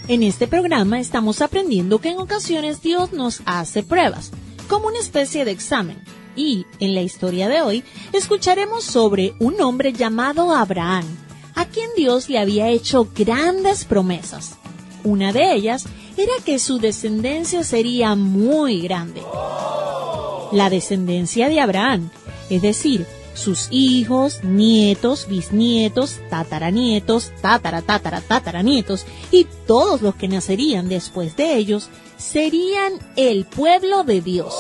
En 0.08 0.22
este 0.22 0.48
programa 0.48 1.00
estamos 1.00 1.42
aprendiendo 1.42 2.00
que 2.00 2.10
en 2.10 2.20
ocasiones 2.20 2.84
Dios 2.84 3.12
nos 3.12 3.42
hace 3.46 3.82
pruebas, 3.82 4.30
como 4.68 4.88
una 4.88 5.00
especie 5.00 5.46
de 5.46 5.52
examen. 5.52 6.04
Y 6.36 6.66
en 6.80 6.96
la 6.96 7.02
historia 7.02 7.50
de 7.50 7.62
hoy 7.62 7.84
escucharemos 8.14 8.84
sobre 8.84 9.34
un 9.40 9.60
hombre 9.62 9.94
llamado 9.94 10.52
Abraham, 10.52 11.06
a 11.56 11.66
quien 11.66 11.90
Dios 11.96 12.30
le 12.30 12.40
había 12.40 12.70
hecho 12.70 13.08
grandes 13.14 13.86
promesas. 13.86 14.58
Una 15.04 15.34
de 15.34 15.54
ellas 15.54 15.86
era 16.18 16.34
que 16.46 16.60
su 16.60 16.78
descendencia 16.78 17.64
sería 17.64 18.16
muy 18.16 18.82
grande. 18.82 19.22
La 20.52 20.70
descendencia 20.70 21.50
de 21.50 21.60
Abraham, 21.60 22.10
es 22.50 22.62
decir, 22.62 23.06
sus 23.34 23.68
hijos, 23.72 24.44
nietos, 24.44 25.28
bisnietos, 25.28 26.20
tataranietos, 26.30 27.32
tatara, 27.42 27.82
tatara, 27.82 28.22
tataranietos 28.22 29.06
y 29.32 29.48
todos 29.66 30.02
los 30.02 30.16
que 30.16 30.28
nacerían 30.28 30.90
después 30.90 31.36
de 31.36 31.56
ellos 31.56 31.90
serían 32.18 32.94
el 33.16 33.46
pueblo 33.46 34.04
de 34.04 34.22
Dios. 34.22 34.54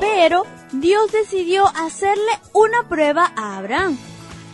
Pero 0.00 0.44
Dios 0.72 1.12
decidió 1.12 1.66
hacerle 1.68 2.40
una 2.52 2.88
prueba 2.88 3.32
a 3.36 3.58
Abraham. 3.58 3.98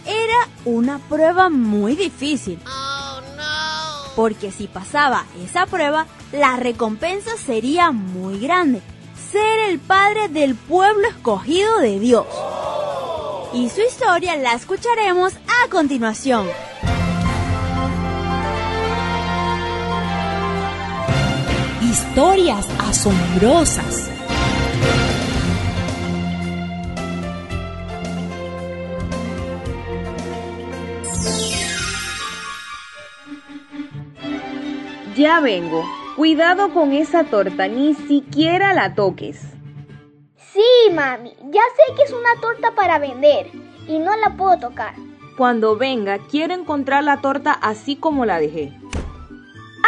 Era 0.04 0.48
una 0.64 0.98
prueba 0.98 1.48
muy 1.48 1.96
difícil. 1.96 2.58
Porque 4.14 4.50
si 4.50 4.66
pasaba 4.66 5.24
esa 5.42 5.66
prueba, 5.66 6.06
la 6.32 6.56
recompensa 6.56 7.36
sería 7.36 7.92
muy 7.92 8.38
grande. 8.38 8.82
Ser 9.30 9.70
el 9.70 9.78
padre 9.78 10.28
del 10.28 10.54
pueblo 10.54 11.08
escogido 11.08 11.78
de 11.78 11.98
Dios 11.98 12.26
y 13.54 13.68
su 13.68 13.80
historia 13.80 14.36
la 14.36 14.54
escucharemos 14.54 15.34
a 15.34 15.68
continuación. 15.68 16.46
Historias 21.82 22.66
asombrosas. 22.78 24.08
Ya 35.22 35.38
vengo. 35.38 35.84
Cuidado 36.16 36.74
con 36.74 36.92
esa 36.92 37.22
torta, 37.22 37.68
ni 37.68 37.94
siquiera 37.94 38.74
la 38.74 38.96
toques. 38.96 39.40
Sí, 40.52 40.90
mami, 40.92 41.32
ya 41.44 41.60
sé 41.76 41.94
que 41.94 42.02
es 42.02 42.10
una 42.10 42.40
torta 42.40 42.72
para 42.74 42.98
vender 42.98 43.46
y 43.86 44.00
no 44.00 44.16
la 44.16 44.36
puedo 44.36 44.58
tocar. 44.58 44.94
Cuando 45.36 45.76
venga, 45.76 46.18
quiero 46.28 46.54
encontrar 46.54 47.04
la 47.04 47.20
torta 47.20 47.52
así 47.52 47.94
como 47.94 48.26
la 48.26 48.40
dejé. 48.40 48.76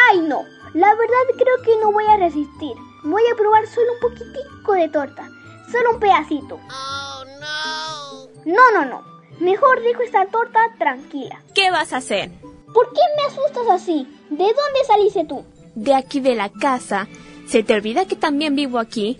Ay, 0.08 0.20
no, 0.20 0.44
la 0.72 0.94
verdad 0.94 1.26
creo 1.36 1.62
que 1.64 1.82
no 1.82 1.90
voy 1.90 2.06
a 2.06 2.16
resistir. 2.16 2.76
Voy 3.02 3.22
a 3.32 3.34
probar 3.34 3.66
solo 3.66 3.88
un 3.94 3.98
poquitico 4.08 4.74
de 4.74 4.88
torta, 4.88 5.28
solo 5.68 5.94
un 5.94 5.98
pedacito. 5.98 6.60
Oh, 6.70 7.24
no. 7.40 8.54
No, 8.54 8.70
no, 8.70 8.84
no. 8.84 9.02
Mejor 9.40 9.82
dejo 9.82 10.02
esta 10.02 10.26
torta 10.26 10.60
tranquila. 10.78 11.42
¿Qué 11.56 11.72
vas 11.72 11.92
a 11.92 11.96
hacer? 11.96 12.30
¿Por 12.74 12.92
qué 12.92 13.00
me 13.16 13.22
asustas 13.22 13.68
así? 13.70 14.06
¿De 14.30 14.44
dónde 14.44 14.84
saliste 14.86 15.24
tú? 15.24 15.44
De 15.76 15.94
aquí 15.94 16.18
de 16.18 16.34
la 16.34 16.50
casa. 16.50 17.06
¿Se 17.46 17.62
te 17.62 17.72
olvida 17.72 18.06
que 18.06 18.16
también 18.16 18.56
vivo 18.56 18.80
aquí? 18.80 19.18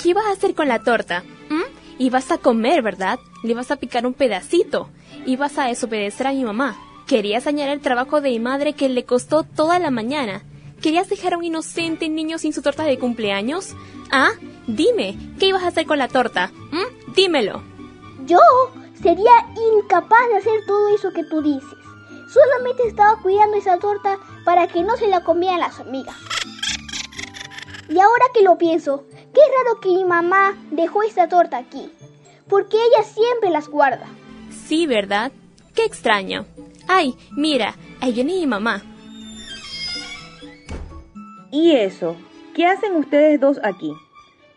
¿Qué 0.00 0.10
ibas 0.10 0.26
a 0.26 0.30
hacer 0.30 0.54
con 0.54 0.68
la 0.68 0.84
torta? 0.84 1.24
¿Mm? 1.50 1.62
Ibas 1.98 2.30
a 2.30 2.38
comer, 2.38 2.80
¿verdad? 2.80 3.18
Le 3.42 3.50
ibas 3.50 3.72
a 3.72 3.76
picar 3.76 4.06
un 4.06 4.14
pedacito. 4.14 4.88
Ibas 5.26 5.58
a 5.58 5.64
desobedecer 5.64 6.28
a 6.28 6.32
mi 6.32 6.44
mamá. 6.44 6.78
Querías 7.08 7.44
dañar 7.44 7.70
el 7.70 7.80
trabajo 7.80 8.20
de 8.20 8.30
mi 8.30 8.38
madre 8.38 8.74
que 8.74 8.88
le 8.88 9.04
costó 9.04 9.42
toda 9.42 9.80
la 9.80 9.90
mañana. 9.90 10.44
¿Querías 10.80 11.08
dejar 11.08 11.34
a 11.34 11.38
un 11.38 11.44
inocente 11.44 12.08
niño 12.08 12.38
sin 12.38 12.52
su 12.52 12.62
torta 12.62 12.84
de 12.84 12.98
cumpleaños? 12.98 13.74
¿Ah? 14.12 14.30
Dime, 14.68 15.16
¿qué 15.40 15.46
ibas 15.46 15.64
a 15.64 15.68
hacer 15.68 15.86
con 15.86 15.98
la 15.98 16.08
torta? 16.08 16.52
¿Mm? 16.70 17.14
Dímelo. 17.14 17.62
Yo 18.26 18.38
sería 19.02 19.32
incapaz 19.76 20.28
de 20.28 20.36
hacer 20.36 20.60
todo 20.66 20.94
eso 20.94 21.12
que 21.12 21.24
tú 21.24 21.42
dices. 21.42 21.81
Solamente 22.32 22.86
estaba 22.86 23.20
cuidando 23.20 23.56
esa 23.56 23.78
torta 23.78 24.18
para 24.44 24.66
que 24.66 24.82
no 24.82 24.96
se 24.96 25.08
la 25.08 25.22
comieran 25.22 25.60
las 25.60 25.80
amigas. 25.80 26.16
Y 27.88 28.00
ahora 28.00 28.24
que 28.32 28.42
lo 28.42 28.56
pienso, 28.56 29.04
Qué 29.32 29.40
raro 29.40 29.80
que 29.80 29.88
mi 29.88 30.04
mamá 30.04 30.58
dejó 30.70 31.02
esta 31.02 31.26
torta 31.26 31.56
aquí, 31.56 31.90
porque 32.48 32.76
ella 32.76 33.02
siempre 33.02 33.48
las 33.48 33.68
guarda. 33.68 34.06
Sí, 34.50 34.86
¿verdad? 34.86 35.32
Qué 35.74 35.84
extraño. 35.84 36.44
Ay, 36.86 37.14
mira, 37.30 37.74
ahí 38.02 38.12
viene 38.12 38.34
mi 38.34 38.46
mamá. 38.46 38.82
¿Y 41.50 41.72
eso? 41.72 42.16
¿Qué 42.54 42.66
hacen 42.66 42.94
ustedes 42.96 43.40
dos 43.40 43.58
aquí? 43.62 43.94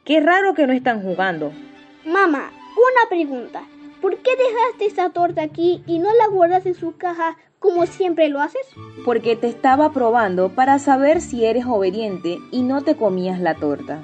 Qué 0.04 0.20
raro 0.20 0.54
que 0.56 0.68
no 0.68 0.74
están 0.74 1.02
jugando. 1.02 1.54
Mamá, 2.06 2.52
una 2.76 3.10
pregunta. 3.10 3.64
¿Por 4.02 4.18
qué 4.18 4.32
dejaste 4.36 4.86
esta 4.88 5.12
torta 5.12 5.42
aquí 5.42 5.84
y 5.88 6.00
no 6.00 6.14
la 6.16 6.28
guardas 6.28 6.66
en 6.66 6.76
su 6.76 6.98
caja 6.98 7.38
como 7.66 7.88
siempre 7.88 8.30
lo 8.30 8.42
haces? 8.42 8.62
Porque 9.04 9.36
te 9.36 9.48
estaba 9.48 9.92
probando 9.92 10.50
para 10.50 10.78
saber 10.78 11.20
si 11.20 11.46
eres 11.46 11.66
obediente 11.66 12.38
y 12.52 12.62
no 12.62 12.84
te 12.84 12.96
comías 12.96 13.40
la 13.40 13.56
torta. 13.56 14.04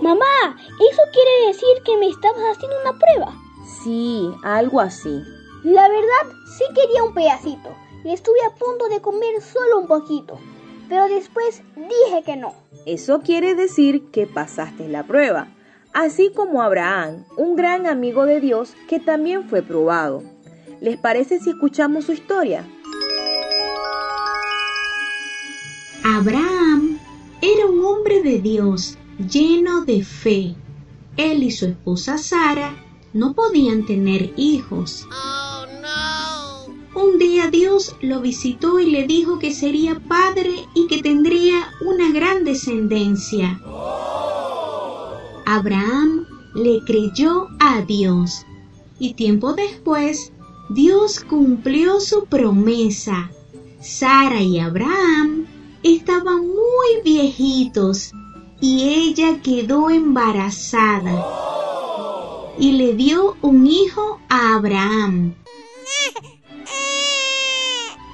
Mamá, 0.00 0.56
¿eso 0.56 1.02
quiere 1.12 1.48
decir 1.48 1.82
que 1.84 1.96
me 1.96 2.06
estabas 2.06 2.42
haciendo 2.52 2.76
una 2.80 2.96
prueba? 2.96 3.34
Sí, 3.82 4.30
algo 4.44 4.80
así. 4.80 5.20
La 5.64 5.88
verdad, 5.88 6.36
sí 6.56 6.64
quería 6.76 7.02
un 7.02 7.12
pedacito 7.12 7.70
y 8.04 8.12
estuve 8.12 8.38
a 8.46 8.54
punto 8.54 8.88
de 8.88 9.00
comer 9.00 9.42
solo 9.42 9.80
un 9.80 9.88
poquito, 9.88 10.38
pero 10.88 11.08
después 11.08 11.62
dije 11.74 12.22
que 12.24 12.36
no. 12.36 12.54
Eso 12.86 13.20
quiere 13.20 13.56
decir 13.56 14.12
que 14.12 14.28
pasaste 14.28 14.88
la 14.88 15.02
prueba, 15.02 15.48
así 15.92 16.30
como 16.32 16.62
Abraham, 16.62 17.24
un 17.36 17.56
gran 17.56 17.88
amigo 17.88 18.26
de 18.26 18.40
Dios 18.40 18.74
que 18.88 19.00
también 19.00 19.48
fue 19.48 19.62
probado. 19.62 20.22
¿Les 20.80 20.96
parece 20.96 21.40
si 21.40 21.50
escuchamos 21.50 22.06
su 22.06 22.12
historia? 22.12 22.66
Abraham 26.02 26.98
era 27.42 27.66
un 27.66 27.84
hombre 27.84 28.22
de 28.22 28.38
Dios 28.38 28.96
lleno 29.18 29.84
de 29.84 30.02
fe. 30.02 30.54
Él 31.18 31.42
y 31.42 31.50
su 31.50 31.66
esposa 31.66 32.16
Sara 32.16 32.74
no 33.12 33.34
podían 33.34 33.84
tener 33.84 34.32
hijos. 34.38 35.06
Un 36.94 37.18
día 37.18 37.50
Dios 37.50 37.94
lo 38.00 38.22
visitó 38.22 38.80
y 38.80 38.90
le 38.90 39.06
dijo 39.06 39.38
que 39.38 39.52
sería 39.52 40.00
padre 40.00 40.64
y 40.74 40.86
que 40.86 41.02
tendría 41.02 41.68
una 41.84 42.10
gran 42.10 42.44
descendencia. 42.44 43.60
Abraham 45.44 46.26
le 46.54 46.80
creyó 46.86 47.48
a 47.58 47.82
Dios 47.82 48.46
y 48.98 49.12
tiempo 49.12 49.52
después 49.52 50.32
Dios 50.70 51.24
cumplió 51.28 51.98
su 51.98 52.26
promesa. 52.26 53.28
Sara 53.80 54.40
y 54.40 54.60
Abraham 54.60 55.46
estaban 55.82 56.46
muy 56.46 57.02
viejitos 57.04 58.12
y 58.60 58.88
ella 58.88 59.40
quedó 59.42 59.90
embarazada 59.90 61.26
y 62.56 62.70
le 62.72 62.94
dio 62.94 63.36
un 63.42 63.66
hijo 63.66 64.20
a 64.28 64.54
Abraham, 64.54 65.34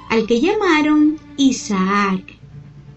al 0.08 0.26
que 0.26 0.40
llamaron 0.40 1.18
Isaac. 1.36 2.38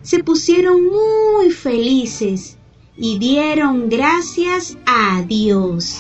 Se 0.04 0.24
pusieron 0.24 0.86
muy 0.86 1.52
felices 1.52 2.58
y 2.96 3.20
dieron 3.20 3.90
gracias 3.90 4.78
a 4.86 5.22
Dios. 5.24 5.98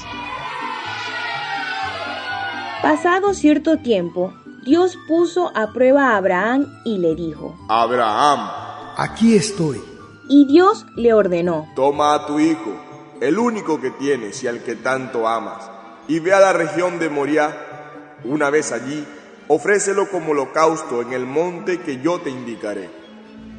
Pasado 2.81 3.33
cierto 3.33 3.77
tiempo, 3.79 4.33
Dios 4.63 4.97
puso 5.05 5.51
a 5.53 5.73
prueba 5.73 6.11
a 6.11 6.17
Abraham 6.17 6.65
y 6.85 6.97
le 6.97 7.13
dijo, 7.13 7.57
Abraham, 7.67 8.49
aquí 8.95 9.35
estoy. 9.35 9.81
Y 10.29 10.45
Dios 10.45 10.85
le 10.95 11.13
ordenó, 11.13 11.67
Toma 11.75 12.13
a 12.13 12.25
tu 12.25 12.39
hijo, 12.39 12.71
el 13.19 13.37
único 13.37 13.81
que 13.81 13.91
tienes 13.91 14.41
y 14.43 14.47
al 14.47 14.63
que 14.63 14.75
tanto 14.75 15.27
amas, 15.27 15.69
y 16.07 16.19
ve 16.19 16.33
a 16.33 16.39
la 16.39 16.53
región 16.53 16.99
de 16.99 17.09
Moriah. 17.09 18.15
Una 18.23 18.49
vez 18.49 18.71
allí, 18.71 19.05
ofrécelo 19.49 20.09
como 20.09 20.31
holocausto 20.31 21.01
en 21.01 21.11
el 21.11 21.25
monte 21.25 21.81
que 21.81 22.01
yo 22.01 22.21
te 22.21 22.29
indicaré. 22.29 22.89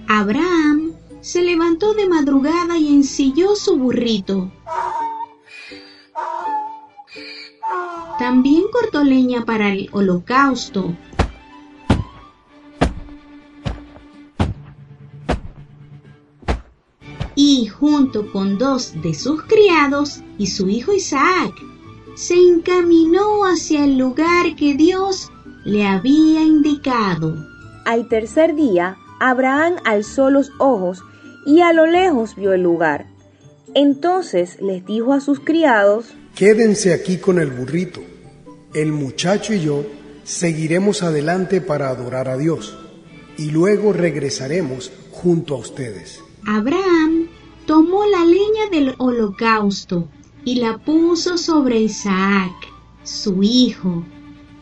Abraham 0.08 0.92
se 1.20 1.42
levantó 1.42 1.92
de 1.92 2.08
madrugada 2.08 2.78
y 2.78 2.94
ensilló 2.94 3.54
su 3.54 3.76
burrito. 3.76 4.50
También 8.20 8.64
cortó 8.70 9.02
leña 9.02 9.46
para 9.46 9.72
el 9.72 9.88
holocausto. 9.92 10.94
Y 17.34 17.68
junto 17.68 18.30
con 18.30 18.58
dos 18.58 18.92
de 19.00 19.14
sus 19.14 19.44
criados 19.44 20.22
y 20.36 20.48
su 20.48 20.68
hijo 20.68 20.92
Isaac, 20.92 21.54
se 22.14 22.34
encaminó 22.34 23.46
hacia 23.46 23.84
el 23.84 23.96
lugar 23.96 24.54
que 24.54 24.74
Dios 24.74 25.30
le 25.64 25.86
había 25.86 26.42
indicado. 26.42 27.34
Al 27.86 28.06
tercer 28.10 28.54
día, 28.54 28.98
Abraham 29.18 29.76
alzó 29.86 30.28
los 30.28 30.52
ojos 30.58 31.02
y 31.46 31.62
a 31.62 31.72
lo 31.72 31.86
lejos 31.86 32.36
vio 32.36 32.52
el 32.52 32.60
lugar. 32.60 33.06
Entonces 33.72 34.60
les 34.60 34.84
dijo 34.84 35.14
a 35.14 35.20
sus 35.20 35.40
criados, 35.40 36.12
Quédense 36.34 36.92
aquí 36.92 37.16
con 37.16 37.38
el 37.38 37.50
burrito. 37.50 38.09
El 38.72 38.92
muchacho 38.92 39.52
y 39.52 39.60
yo 39.60 39.84
seguiremos 40.22 41.02
adelante 41.02 41.60
para 41.60 41.88
adorar 41.88 42.28
a 42.28 42.36
Dios 42.36 42.78
y 43.36 43.50
luego 43.50 43.92
regresaremos 43.92 44.92
junto 45.10 45.56
a 45.56 45.58
ustedes. 45.58 46.22
Abraham 46.46 47.28
tomó 47.66 48.06
la 48.06 48.24
leña 48.24 48.70
del 48.70 48.94
holocausto 48.98 50.08
y 50.44 50.56
la 50.60 50.78
puso 50.78 51.36
sobre 51.36 51.80
Isaac, 51.80 52.52
su 53.02 53.42
hijo. 53.42 54.04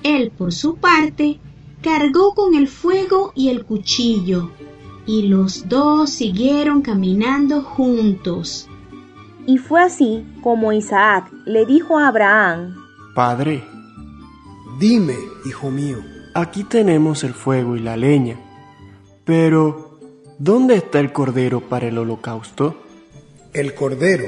Él, 0.03 0.31
por 0.31 0.55
su 0.55 0.77
parte, 0.77 1.38
cargó 1.83 2.35
con 2.35 2.55
el 2.55 2.66
fuego 2.66 3.33
y 3.35 3.51
el 3.51 3.64
cuchillo, 3.64 4.51
y 5.07 5.23
los 5.29 5.68
dos 5.68 6.11
siguieron 6.11 6.81
caminando 6.81 7.62
juntos. 7.62 8.68
Y 9.47 9.59
fue 9.59 9.83
así 9.83 10.25
como 10.42 10.73
Isaac 10.73 11.31
le 11.44 11.66
dijo 11.66 11.99
a 11.99 12.09
Abraham, 12.09 12.75
Padre, 13.14 13.64
dime, 14.79 15.17
hijo 15.45 15.71
mío, 15.71 15.99
aquí 16.35 16.64
tenemos 16.64 17.25
el 17.25 17.35
fuego 17.35 17.77
y 17.77 17.81
la 17.81 17.97
leña, 17.97 18.38
pero 19.25 19.99
¿dónde 20.38 20.77
está 20.77 21.01
el 21.01 21.12
cordero 21.12 21.61
para 21.61 21.88
el 21.88 21.99
holocausto? 21.99 22.77
El 23.53 23.75
cordero, 23.75 24.27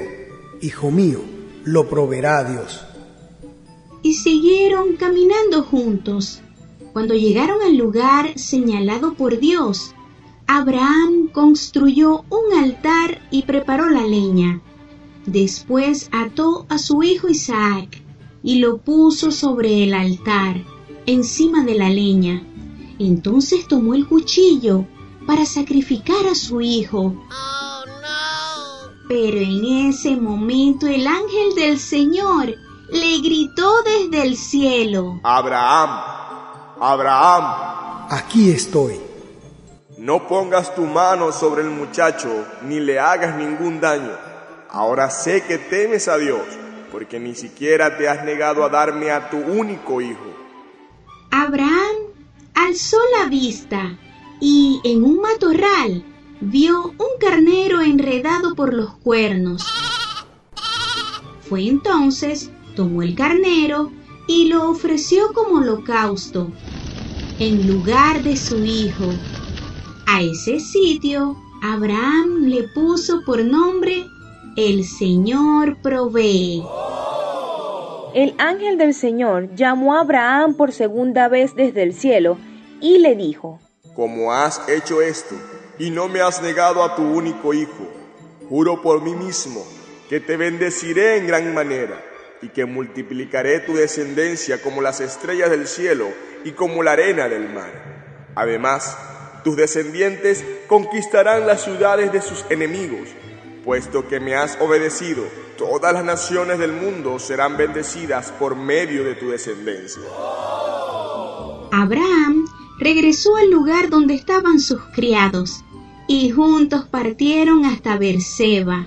hijo 0.60 0.90
mío, 0.90 1.20
lo 1.64 1.88
proveerá 1.88 2.44
Dios. 2.44 2.84
Y 4.02 4.14
siguieron 4.14 4.96
caminando 4.96 5.62
juntos. 5.62 6.42
Cuando 6.92 7.14
llegaron 7.14 7.62
al 7.62 7.76
lugar 7.76 8.36
señalado 8.36 9.14
por 9.14 9.38
Dios, 9.38 9.94
Abraham 10.46 11.28
construyó 11.32 12.24
un 12.28 12.58
altar 12.58 13.20
y 13.30 13.42
preparó 13.42 13.88
la 13.88 14.04
leña. 14.04 14.60
Después 15.26 16.08
ató 16.10 16.66
a 16.68 16.78
su 16.78 17.02
hijo 17.04 17.28
Isaac 17.28 18.02
y 18.42 18.58
lo 18.58 18.78
puso 18.78 19.30
sobre 19.30 19.84
el 19.84 19.94
altar, 19.94 20.56
encima 21.06 21.64
de 21.64 21.74
la 21.74 21.88
leña. 21.88 22.42
Entonces 22.98 23.66
tomó 23.66 23.94
el 23.94 24.06
cuchillo 24.06 24.84
para 25.26 25.46
sacrificar 25.46 26.26
a 26.26 26.34
su 26.34 26.60
hijo. 26.60 27.14
Pero 29.08 29.38
en 29.38 29.88
ese 29.88 30.16
momento 30.16 30.86
el 30.86 31.06
ángel 31.06 31.54
del 31.56 31.78
Señor 31.78 32.54
le 32.90 33.18
gritó 33.18 33.82
desde 33.82 34.26
el 34.26 34.36
cielo. 34.36 35.20
Abraham, 35.22 35.90
Abraham. 36.80 38.06
Aquí 38.10 38.50
estoy. 38.50 39.00
No 39.98 40.26
pongas 40.26 40.74
tu 40.74 40.82
mano 40.82 41.30
sobre 41.30 41.62
el 41.62 41.70
muchacho 41.70 42.28
ni 42.62 42.80
le 42.80 42.98
hagas 42.98 43.36
ningún 43.36 43.80
daño. 43.80 44.12
Ahora 44.70 45.10
sé 45.10 45.42
que 45.42 45.58
temes 45.58 46.08
a 46.08 46.16
Dios, 46.16 46.40
porque 46.90 47.18
ni 47.20 47.34
siquiera 47.34 47.96
te 47.96 48.08
has 48.08 48.24
negado 48.24 48.64
a 48.64 48.68
darme 48.68 49.10
a 49.10 49.30
tu 49.30 49.38
único 49.38 50.00
hijo. 50.00 50.34
Abraham 51.30 51.96
alzó 52.54 52.98
la 53.18 53.28
vista 53.28 53.98
y 54.40 54.80
en 54.84 55.04
un 55.04 55.20
matorral 55.20 56.04
vio 56.40 56.86
un 56.86 57.18
carnero 57.20 57.80
enredado 57.80 58.54
por 58.54 58.74
los 58.74 58.96
cuernos. 58.98 59.66
Fue 61.48 61.66
entonces, 61.66 62.50
tomó 62.74 63.02
el 63.02 63.14
carnero 63.14 63.90
y 64.26 64.46
lo 64.46 64.70
ofreció 64.70 65.32
como 65.32 65.58
holocausto, 65.58 66.50
en 67.38 67.66
lugar 67.66 68.22
de 68.22 68.36
su 68.36 68.64
hijo. 68.64 69.12
A 70.06 70.22
ese 70.22 70.60
sitio, 70.60 71.36
Abraham 71.62 72.46
le 72.46 72.68
puso 72.68 73.22
por 73.24 73.44
nombre 73.44 74.06
El 74.56 74.84
Señor 74.84 75.78
provee. 75.82 76.62
El 78.14 78.34
ángel 78.38 78.76
del 78.76 78.92
Señor 78.92 79.54
llamó 79.54 79.94
a 79.94 80.00
Abraham 80.00 80.54
por 80.54 80.72
segunda 80.72 81.28
vez 81.28 81.54
desde 81.54 81.84
el 81.84 81.94
cielo 81.94 82.38
y 82.80 82.98
le 82.98 83.14
dijo, 83.14 83.60
Como 83.94 84.32
has 84.32 84.68
hecho 84.68 85.00
esto, 85.00 85.36
y 85.78 85.90
no 85.90 86.08
me 86.08 86.20
has 86.20 86.42
negado 86.42 86.82
a 86.82 86.96
tu 86.96 87.02
único 87.02 87.54
hijo. 87.54 87.88
Juro 88.48 88.82
por 88.82 89.02
mí 89.02 89.14
mismo 89.14 89.64
que 90.08 90.18
te 90.18 90.36
bendeciré 90.36 91.18
en 91.18 91.28
gran 91.28 91.54
manera 91.54 92.02
y 92.42 92.48
que 92.48 92.64
multiplicaré 92.64 93.60
tu 93.60 93.74
descendencia 93.74 94.60
como 94.60 94.82
las 94.82 95.00
estrellas 95.00 95.50
del 95.50 95.68
cielo 95.68 96.08
y 96.44 96.50
como 96.52 96.82
la 96.82 96.92
arena 96.92 97.28
del 97.28 97.48
mar. 97.48 98.24
Además, 98.34 98.98
tus 99.44 99.56
descendientes 99.56 100.44
conquistarán 100.66 101.46
las 101.46 101.62
ciudades 101.62 102.12
de 102.12 102.22
sus 102.22 102.44
enemigos, 102.50 103.08
puesto 103.64 104.08
que 104.08 104.18
me 104.18 104.34
has 104.34 104.60
obedecido. 104.60 105.22
Todas 105.60 105.92
las 105.92 106.06
naciones 106.06 106.58
del 106.58 106.72
mundo 106.72 107.18
serán 107.18 107.58
bendecidas 107.58 108.32
por 108.32 108.56
medio 108.56 109.04
de 109.04 109.14
tu 109.14 109.28
descendencia. 109.28 110.00
Abraham 111.70 112.46
regresó 112.78 113.36
al 113.36 113.50
lugar 113.50 113.90
donde 113.90 114.14
estaban 114.14 114.58
sus 114.58 114.80
criados 114.94 115.62
y 116.08 116.30
juntos 116.30 116.86
partieron 116.88 117.66
hasta 117.66 117.98
Berseba, 117.98 118.86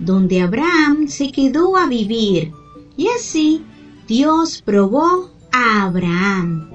donde 0.00 0.42
Abraham 0.42 1.08
se 1.08 1.32
quedó 1.32 1.78
a 1.78 1.86
vivir. 1.86 2.52
Y 2.94 3.08
así 3.08 3.64
Dios 4.06 4.60
probó 4.60 5.30
a 5.50 5.84
Abraham. 5.84 6.68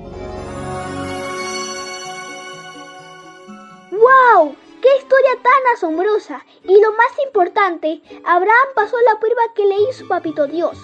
¡Wow! 3.92 4.56
¡Qué 4.82 4.88
historia 5.00 5.32
tan 5.42 5.76
asombrosa! 5.76 6.46
Y 6.64 6.80
lo 6.80 6.92
más 6.92 7.12
importante, 7.26 8.02
Abraham 8.26 8.68
pasó 8.76 8.96
la 9.06 9.20
prueba 9.20 9.42
que 9.56 9.66
le 9.66 9.90
hizo 9.90 10.08
Papito 10.08 10.48
Dios. 10.48 10.78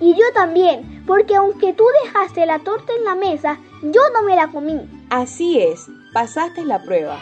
Y 0.00 0.14
yo 0.14 0.32
también, 0.32 1.04
porque 1.06 1.36
aunque 1.36 1.72
tú 1.72 1.84
dejaste 2.02 2.46
la 2.46 2.58
torta 2.60 2.92
en 2.94 3.04
la 3.04 3.14
mesa, 3.14 3.60
yo 3.82 4.00
no 4.12 4.22
me 4.22 4.34
la 4.36 4.48
comí. 4.48 4.80
Así 5.10 5.60
es, 5.60 5.86
pasaste 6.12 6.64
la 6.64 6.82
prueba. 6.82 7.18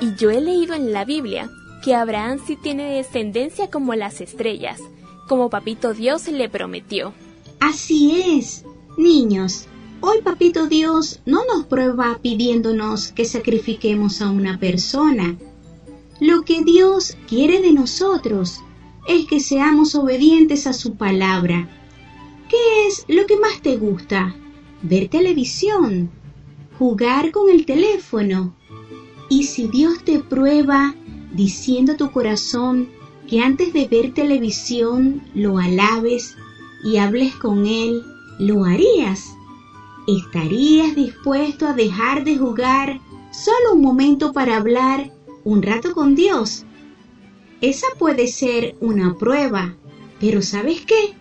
Y 0.00 0.14
yo 0.16 0.30
he 0.30 0.40
leído 0.40 0.74
en 0.74 0.92
la 0.92 1.04
Biblia 1.04 1.48
que 1.82 1.94
Abraham 1.94 2.40
sí 2.46 2.56
tiene 2.56 2.94
descendencia 2.96 3.70
como 3.70 3.94
las 3.94 4.20
estrellas, 4.20 4.80
como 5.28 5.50
Papito 5.50 5.92
Dios 5.92 6.26
le 6.28 6.48
prometió. 6.48 7.12
Así 7.60 8.38
es, 8.38 8.64
niños. 8.96 9.66
Hoy 10.02 10.22
Papito 10.22 10.66
Dios 10.66 11.20
no 11.26 11.44
nos 11.44 11.66
prueba 11.66 12.18
pidiéndonos 12.22 13.12
que 13.12 13.26
sacrifiquemos 13.26 14.22
a 14.22 14.30
una 14.30 14.58
persona. 14.58 15.36
Lo 16.20 16.40
que 16.40 16.64
Dios 16.64 17.18
quiere 17.28 17.60
de 17.60 17.74
nosotros 17.74 18.60
es 19.06 19.26
que 19.26 19.40
seamos 19.40 19.94
obedientes 19.94 20.66
a 20.66 20.72
su 20.72 20.94
palabra. 20.94 21.68
¿Qué 22.48 22.86
es 22.86 23.04
lo 23.08 23.26
que 23.26 23.36
más 23.36 23.60
te 23.60 23.76
gusta? 23.76 24.34
¿Ver 24.80 25.08
televisión? 25.08 26.10
¿Jugar 26.78 27.30
con 27.30 27.50
el 27.50 27.66
teléfono? 27.66 28.56
Y 29.28 29.44
si 29.44 29.68
Dios 29.68 30.02
te 30.02 30.20
prueba 30.20 30.94
diciendo 31.34 31.92
a 31.92 31.96
tu 31.98 32.10
corazón 32.10 32.88
que 33.28 33.40
antes 33.40 33.74
de 33.74 33.86
ver 33.86 34.14
televisión 34.14 35.22
lo 35.34 35.58
alabes 35.58 36.36
y 36.84 36.96
hables 36.96 37.34
con 37.34 37.66
Él, 37.66 38.02
¿lo 38.38 38.64
harías? 38.64 39.36
¿Estarías 40.06 40.94
dispuesto 40.96 41.66
a 41.66 41.74
dejar 41.74 42.24
de 42.24 42.38
jugar 42.38 43.00
solo 43.30 43.74
un 43.74 43.82
momento 43.82 44.32
para 44.32 44.56
hablar 44.56 45.12
un 45.44 45.62
rato 45.62 45.92
con 45.92 46.14
Dios? 46.14 46.64
Esa 47.60 47.86
puede 47.98 48.26
ser 48.26 48.76
una 48.80 49.16
prueba, 49.18 49.76
pero 50.18 50.40
¿sabes 50.40 50.80
qué? 50.86 51.14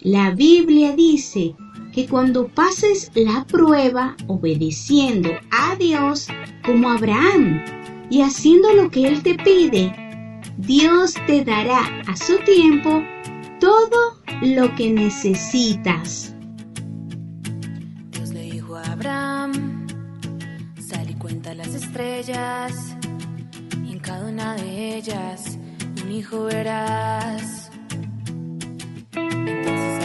La 0.00 0.32
Biblia 0.32 0.94
dice 0.94 1.54
que 1.92 2.06
cuando 2.06 2.48
pases 2.48 3.12
la 3.14 3.46
prueba 3.46 4.16
obedeciendo 4.26 5.30
a 5.52 5.76
Dios 5.76 6.26
como 6.64 6.90
Abraham 6.90 7.62
y 8.10 8.22
haciendo 8.22 8.72
lo 8.72 8.90
que 8.90 9.06
Él 9.06 9.22
te 9.22 9.36
pide, 9.36 9.94
Dios 10.58 11.14
te 11.26 11.44
dará 11.44 12.02
a 12.08 12.16
su 12.16 12.36
tiempo 12.38 13.02
todo 13.60 14.20
lo 14.42 14.74
que 14.74 14.90
necesitas. 14.90 16.33
Sal 19.04 19.50
y 21.10 21.14
cuenta 21.16 21.52
las 21.52 21.68
estrellas 21.74 22.96
y 23.84 23.92
en 23.92 23.98
cada 23.98 24.30
una 24.30 24.54
de 24.54 24.96
ellas 24.96 25.58
un 26.02 26.10
hijo 26.10 26.44
verás. 26.44 27.70
Entonces 29.12 30.04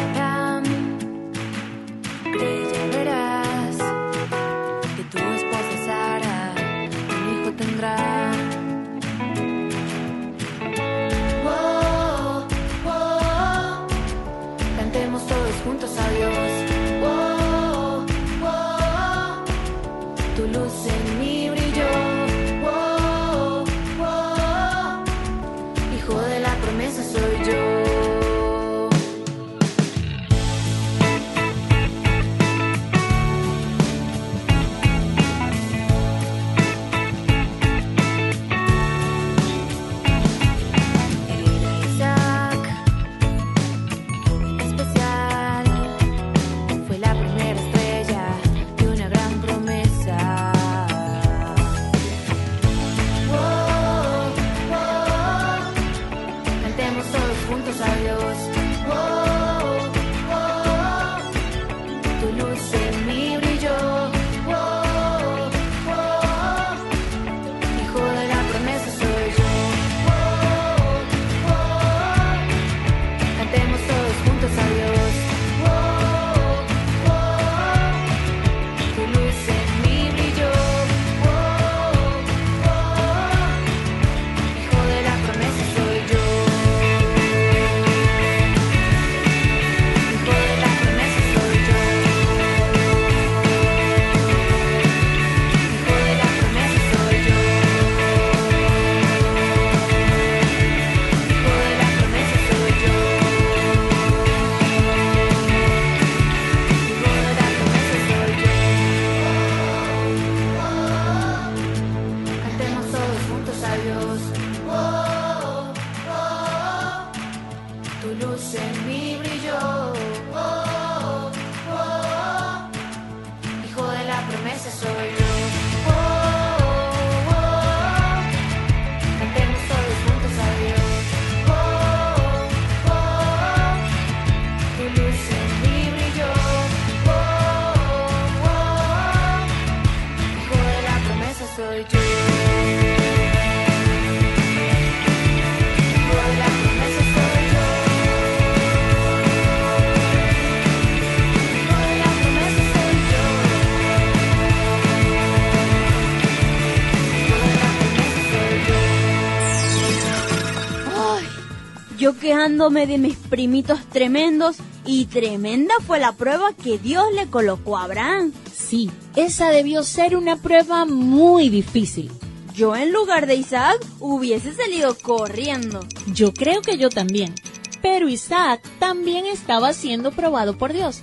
de 162.60 162.98
mis 162.98 163.16
primitos 163.16 163.80
tremendos 163.86 164.58
y 164.86 165.06
tremenda 165.06 165.74
fue 165.88 165.98
la 165.98 166.12
prueba 166.12 166.52
que 166.52 166.78
Dios 166.78 167.06
le 167.16 167.28
colocó 167.28 167.78
a 167.78 167.84
Abraham. 167.86 168.34
Sí, 168.54 168.92
esa 169.16 169.50
debió 169.50 169.82
ser 169.84 170.18
una 170.18 170.36
prueba 170.36 170.84
muy 170.84 171.48
difícil. 171.48 172.12
Yo 172.54 172.76
en 172.76 172.92
lugar 172.92 173.28
de 173.28 173.36
Isaac 173.36 173.80
hubiese 174.02 174.54
salido 174.54 174.98
corriendo. 174.98 175.80
Yo 176.14 176.34
creo 176.34 176.62
que 176.62 176.78
yo 176.78 176.90
también. 176.90 177.34
Pero 177.82 178.10
Isaac 178.10 178.62
también 178.78 179.26
estaba 179.26 179.72
siendo 179.72 180.12
probado 180.12 180.58
por 180.58 180.74
Dios. 180.74 181.00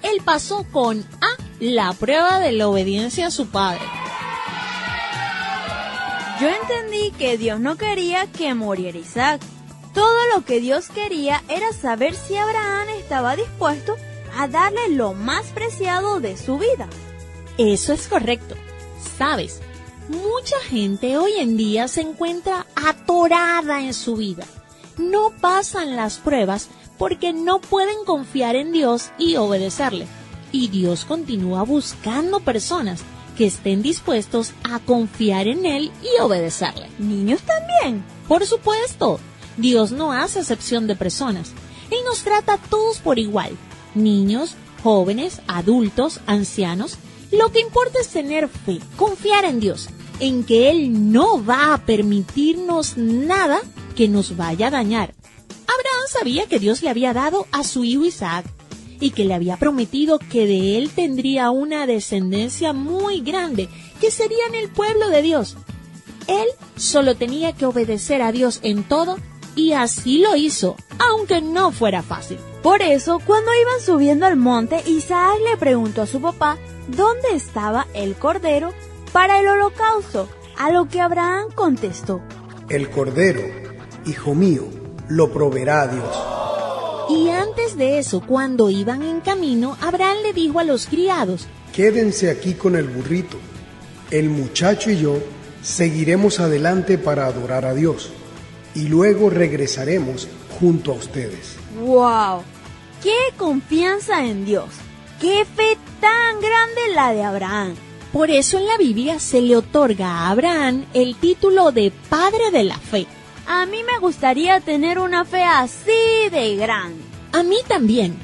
Él 0.00 0.22
pasó 0.24 0.64
con 0.72 1.00
A 1.20 1.42
la 1.60 1.92
prueba 1.92 2.38
de 2.38 2.52
la 2.52 2.66
obediencia 2.66 3.26
a 3.26 3.30
su 3.30 3.48
padre. 3.48 3.82
Yo 6.40 6.48
entendí 6.48 7.10
que 7.18 7.36
Dios 7.36 7.60
no 7.60 7.76
quería 7.76 8.26
que 8.26 8.54
muriera 8.54 8.96
Isaac. 8.96 9.42
Lo 10.34 10.44
que 10.44 10.60
Dios 10.60 10.88
quería 10.88 11.44
era 11.48 11.72
saber 11.72 12.14
si 12.16 12.36
Abraham 12.36 12.88
estaba 12.98 13.36
dispuesto 13.36 13.96
a 14.36 14.48
darle 14.48 14.88
lo 14.88 15.12
más 15.12 15.46
preciado 15.52 16.18
de 16.18 16.36
su 16.36 16.58
vida. 16.58 16.88
Eso 17.56 17.92
es 17.92 18.08
correcto. 18.08 18.56
Sabes, 19.16 19.60
mucha 20.08 20.58
gente 20.68 21.18
hoy 21.18 21.34
en 21.38 21.56
día 21.56 21.86
se 21.86 22.00
encuentra 22.00 22.66
atorada 22.74 23.80
en 23.82 23.94
su 23.94 24.16
vida. 24.16 24.44
No 24.98 25.30
pasan 25.40 25.94
las 25.94 26.18
pruebas 26.18 26.68
porque 26.98 27.32
no 27.32 27.60
pueden 27.60 28.04
confiar 28.04 28.56
en 28.56 28.72
Dios 28.72 29.12
y 29.18 29.36
obedecerle. 29.36 30.08
Y 30.50 30.66
Dios 30.66 31.04
continúa 31.04 31.62
buscando 31.62 32.40
personas 32.40 33.02
que 33.38 33.46
estén 33.46 33.82
dispuestos 33.82 34.52
a 34.64 34.80
confiar 34.80 35.46
en 35.46 35.64
Él 35.64 35.92
y 36.02 36.20
obedecerle. 36.20 36.88
¿Niños 36.98 37.42
también? 37.42 38.04
Por 38.26 38.44
supuesto. 38.46 39.20
Dios 39.56 39.92
no 39.92 40.12
hace 40.12 40.40
excepción 40.40 40.86
de 40.86 40.96
personas. 40.96 41.52
Él 41.90 41.98
nos 42.04 42.22
trata 42.22 42.54
a 42.54 42.58
todos 42.58 42.98
por 42.98 43.18
igual. 43.18 43.56
Niños, 43.94 44.54
jóvenes, 44.82 45.40
adultos, 45.46 46.20
ancianos. 46.26 46.98
Lo 47.30 47.52
que 47.52 47.60
importa 47.60 48.00
es 48.00 48.08
tener 48.08 48.48
fe, 48.48 48.80
confiar 48.96 49.44
en 49.44 49.60
Dios, 49.60 49.88
en 50.20 50.44
que 50.44 50.70
Él 50.70 51.12
no 51.12 51.44
va 51.44 51.74
a 51.74 51.78
permitirnos 51.78 52.96
nada 52.96 53.60
que 53.96 54.08
nos 54.08 54.36
vaya 54.36 54.68
a 54.68 54.70
dañar. 54.70 55.14
Abraham 55.66 56.06
sabía 56.08 56.46
que 56.46 56.58
Dios 56.58 56.82
le 56.82 56.90
había 56.90 57.12
dado 57.12 57.46
a 57.52 57.64
su 57.64 57.84
hijo 57.84 58.04
Isaac 58.04 58.46
y 59.00 59.10
que 59.10 59.24
le 59.24 59.34
había 59.34 59.56
prometido 59.56 60.18
que 60.18 60.46
de 60.46 60.78
él 60.78 60.90
tendría 60.90 61.50
una 61.50 61.86
descendencia 61.86 62.72
muy 62.72 63.20
grande, 63.20 63.68
que 64.00 64.10
serían 64.10 64.54
el 64.54 64.68
pueblo 64.68 65.08
de 65.08 65.22
Dios. 65.22 65.56
Él 66.26 66.46
solo 66.76 67.16
tenía 67.16 67.52
que 67.52 67.66
obedecer 67.66 68.22
a 68.22 68.32
Dios 68.32 68.60
en 68.62 68.82
todo 68.84 69.18
y 69.56 69.72
así 69.72 70.18
lo 70.18 70.36
hizo, 70.36 70.76
aunque 70.98 71.40
no 71.40 71.72
fuera 71.72 72.02
fácil. 72.02 72.38
Por 72.62 72.82
eso, 72.82 73.20
cuando 73.24 73.50
iban 73.60 73.80
subiendo 73.80 74.26
al 74.26 74.36
monte, 74.36 74.82
Isaac 74.86 75.34
le 75.48 75.56
preguntó 75.56 76.02
a 76.02 76.06
su 76.06 76.20
papá 76.20 76.58
dónde 76.88 77.34
estaba 77.34 77.86
el 77.94 78.14
cordero 78.14 78.72
para 79.12 79.40
el 79.40 79.48
holocausto, 79.48 80.28
a 80.58 80.70
lo 80.70 80.88
que 80.88 81.00
Abraham 81.00 81.48
contestó. 81.54 82.20
El 82.68 82.90
cordero, 82.90 83.42
hijo 84.06 84.34
mío, 84.34 84.64
lo 85.08 85.32
proveerá 85.32 85.86
Dios. 85.86 86.16
Y 87.10 87.28
antes 87.28 87.76
de 87.76 87.98
eso, 87.98 88.22
cuando 88.26 88.70
iban 88.70 89.02
en 89.02 89.20
camino, 89.20 89.76
Abraham 89.80 90.16
le 90.22 90.32
dijo 90.32 90.58
a 90.58 90.64
los 90.64 90.86
criados, 90.86 91.46
Quédense 91.74 92.30
aquí 92.30 92.54
con 92.54 92.76
el 92.76 92.86
burrito. 92.86 93.36
El 94.10 94.30
muchacho 94.30 94.90
y 94.90 94.98
yo 94.98 95.18
seguiremos 95.62 96.40
adelante 96.40 96.98
para 96.98 97.26
adorar 97.26 97.64
a 97.64 97.74
Dios 97.74 98.10
y 98.74 98.88
luego 98.88 99.30
regresaremos 99.30 100.28
junto 100.58 100.92
a 100.92 100.96
ustedes. 100.96 101.56
¡Wow! 101.80 102.42
¡Qué 103.02 103.36
confianza 103.36 104.24
en 104.24 104.44
Dios! 104.44 104.70
¡Qué 105.20 105.44
fe 105.44 105.76
tan 106.00 106.40
grande 106.40 106.94
la 106.94 107.12
de 107.12 107.22
Abraham! 107.22 107.74
Por 108.12 108.30
eso 108.30 108.58
en 108.58 108.66
la 108.66 108.76
Biblia 108.76 109.18
se 109.18 109.40
le 109.40 109.56
otorga 109.56 110.08
a 110.08 110.30
Abraham 110.30 110.86
el 110.94 111.16
título 111.16 111.72
de 111.72 111.92
Padre 112.08 112.50
de 112.52 112.64
la 112.64 112.78
Fe. 112.78 113.06
A 113.46 113.66
mí 113.66 113.78
me 113.82 113.98
gustaría 113.98 114.60
tener 114.60 114.98
una 114.98 115.24
fe 115.24 115.42
así 115.42 116.30
de 116.30 116.56
grande. 116.56 117.02
A 117.32 117.42
mí 117.42 117.56
también. 117.66 118.16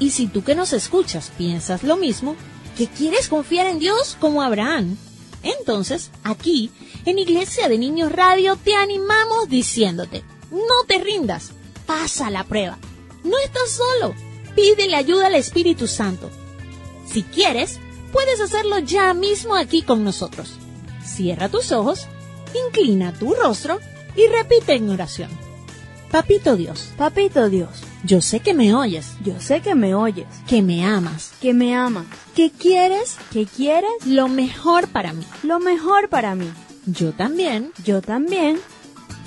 Y 0.00 0.10
si 0.10 0.26
tú 0.26 0.42
que 0.42 0.54
nos 0.54 0.72
escuchas 0.72 1.30
piensas 1.38 1.84
lo 1.84 1.96
mismo, 1.96 2.36
que 2.76 2.86
quieres 2.86 3.28
confiar 3.28 3.66
en 3.66 3.78
Dios 3.78 4.16
como 4.20 4.42
Abraham, 4.42 4.96
entonces 5.42 6.10
aquí, 6.24 6.70
en 7.04 7.18
Iglesia 7.18 7.68
de 7.68 7.78
Niños 7.78 8.12
Radio, 8.12 8.56
te 8.56 8.74
animamos 8.74 9.48
diciéndote, 9.48 10.22
no 10.50 10.84
te 10.86 10.98
rindas, 10.98 11.52
pasa 11.86 12.30
la 12.30 12.44
prueba. 12.44 12.78
No 13.24 13.38
estás 13.38 13.70
solo, 13.70 14.14
pídele 14.54 14.96
ayuda 14.96 15.26
al 15.26 15.34
Espíritu 15.34 15.86
Santo. 15.86 16.30
Si 17.06 17.22
quieres, 17.22 17.78
puedes 18.12 18.40
hacerlo 18.40 18.78
ya 18.78 19.14
mismo 19.14 19.54
aquí 19.54 19.82
con 19.82 20.04
nosotros. 20.04 20.54
Cierra 21.04 21.48
tus 21.48 21.72
ojos, 21.72 22.06
inclina 22.66 23.12
tu 23.12 23.34
rostro 23.34 23.80
y 24.16 24.26
repite 24.26 24.74
en 24.74 24.90
oración. 24.90 25.30
Papito 26.10 26.56
Dios, 26.56 26.90
Papito 26.96 27.48
Dios, 27.48 27.70
yo 28.04 28.20
sé 28.20 28.40
que 28.40 28.54
me 28.54 28.74
oyes, 28.74 29.16
yo 29.24 29.40
sé 29.40 29.60
que 29.60 29.74
me 29.74 29.94
oyes, 29.94 30.26
que 30.46 30.62
me 30.62 30.84
amas, 30.84 31.32
que 31.40 31.52
me 31.52 31.74
amas, 31.74 32.06
que 32.34 32.50
quieres 32.50 33.16
que 33.32 33.46
quieres 33.46 34.06
lo 34.06 34.28
mejor 34.28 34.88
para 34.88 35.12
mí. 35.12 35.24
lo 35.42 35.58
mejor 35.60 36.08
para 36.08 36.34
mí. 36.34 36.50
Yo 36.86 37.12
también 37.12 37.72
Yo 37.84 38.00
también 38.00 38.58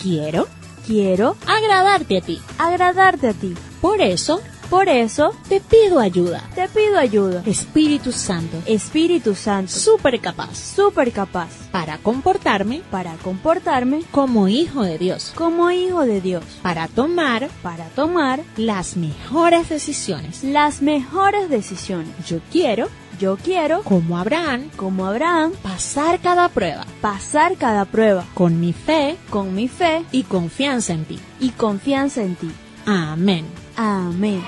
quiero 0.01 0.47
quiero 0.87 1.35
agradarte 1.45 2.17
a 2.17 2.21
ti. 2.21 2.41
agradarte 2.57 3.27
a 3.29 3.33
ti. 3.33 3.53
Por 3.81 4.01
eso 4.01 4.41
Por 4.71 4.87
eso 4.87 5.35
te 5.49 5.59
pido 5.59 5.99
ayuda. 5.99 6.49
te 6.55 6.67
pido 6.69 6.97
ayuda. 6.97 7.43
Espíritu 7.45 8.13
Santo, 8.13 8.57
Espíritu 8.65 9.35
Santo, 9.35 9.69
súper 9.69 10.21
capaz 10.21 10.57
súper 10.57 11.11
capaz 11.11 11.49
para 11.71 11.97
comportarme. 11.97 12.81
Para 12.89 13.15
comportarme. 13.15 14.03
Como 14.11 14.47
hijo 14.47 14.83
de 14.83 14.97
Dios, 14.97 15.33
como 15.35 15.69
hijo 15.71 16.05
de 16.05 16.21
Dios, 16.21 16.43
para 16.61 16.87
tomar. 16.87 17.49
Para 17.61 17.85
tomar. 17.89 18.39
Las 18.55 18.95
mejores 18.95 19.67
decisiones. 19.67 20.41
las 20.43 20.81
mejores 20.81 21.49
decisiones. 21.49 22.09
Yo 22.25 22.39
quiero, 22.49 22.87
Yo 23.19 23.37
quiero, 23.37 23.83
como 23.83 24.17
Abraham, 24.17 24.69
como 24.77 25.05
Abraham, 25.05 25.51
pasar 25.61 26.19
cada 26.21 26.47
prueba. 26.47 26.85
Pasar 27.01 27.57
cada 27.57 27.83
prueba. 27.85 28.23
Con 28.33 28.59
mi 28.61 28.71
fe. 28.73 29.17
Con 29.29 29.53
mi 29.53 29.67
fe. 29.67 30.05
Y 30.13 30.23
confianza 30.23 30.93
en 30.93 31.03
ti. 31.05 31.19
y 31.41 31.49
confianza 31.49 32.23
en 32.23 32.35
ti. 32.35 32.49
Amén. 32.85 33.45
Amén. 33.75 34.41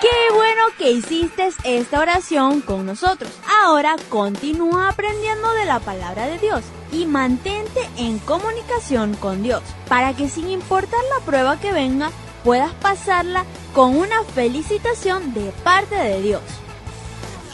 Qué 0.00 0.32
bueno 0.32 0.62
que 0.76 0.92
hiciste 0.92 1.48
esta 1.64 1.98
oración 1.98 2.60
con 2.60 2.86
nosotros. 2.86 3.32
Ahora 3.64 3.96
continúa 4.08 4.90
aprendiendo 4.90 5.52
de 5.54 5.64
la 5.64 5.80
palabra 5.80 6.26
de 6.26 6.38
Dios 6.38 6.62
y 6.92 7.04
mantente 7.04 7.80
en 7.96 8.20
comunicación 8.20 9.14
con 9.14 9.42
Dios 9.42 9.62
para 9.88 10.14
que 10.14 10.28
sin 10.28 10.50
importar 10.50 11.00
la 11.18 11.24
prueba 11.24 11.58
que 11.58 11.72
venga 11.72 12.12
puedas 12.44 12.72
pasarla 12.74 13.44
con 13.74 13.96
una 13.96 14.22
felicitación 14.22 15.34
de 15.34 15.50
parte 15.64 15.96
de 15.96 16.22
Dios. 16.22 16.42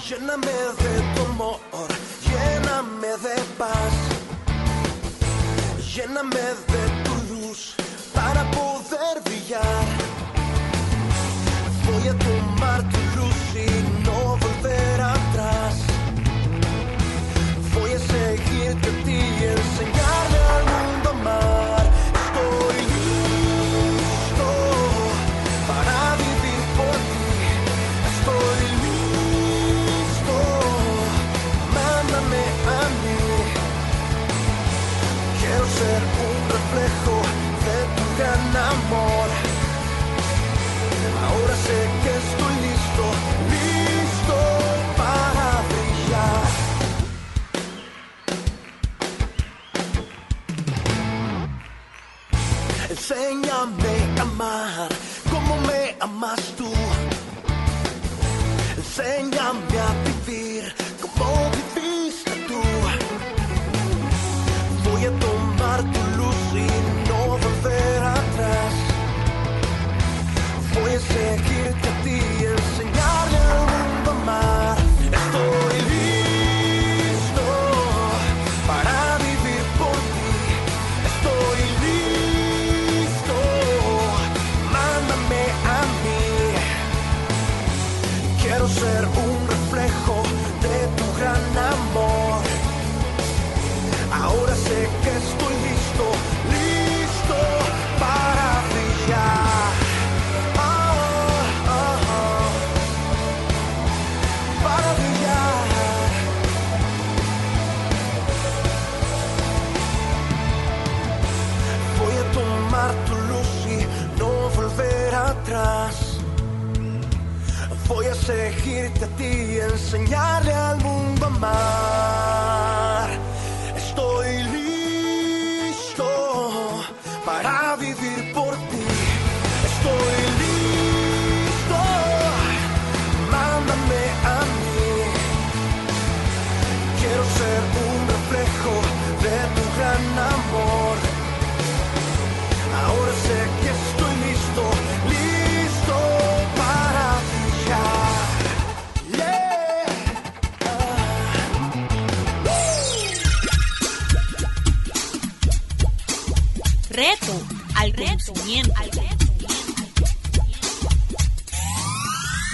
Lléname 0.07 0.46
de 0.46 1.14
tu 1.16 1.24
amor, 1.30 1.59
lléname 2.22 3.09
de 3.09 3.42
paz, 3.57 3.94
lléname 5.94 6.37
de 6.37 7.04
tu 7.04 7.35
luz 7.35 7.74
para 8.12 8.50
poder 8.50 9.22
brillar. 9.24 10.03
Voy 12.04 12.12
a 12.12 12.18
tomar 12.18 12.82
tu 12.90 12.98
luz 13.16 13.34
y 13.54 14.04
no 14.04 14.36
volver 14.36 15.00
atrás. 15.00 15.74
Voy 17.72 17.92
a 17.92 17.98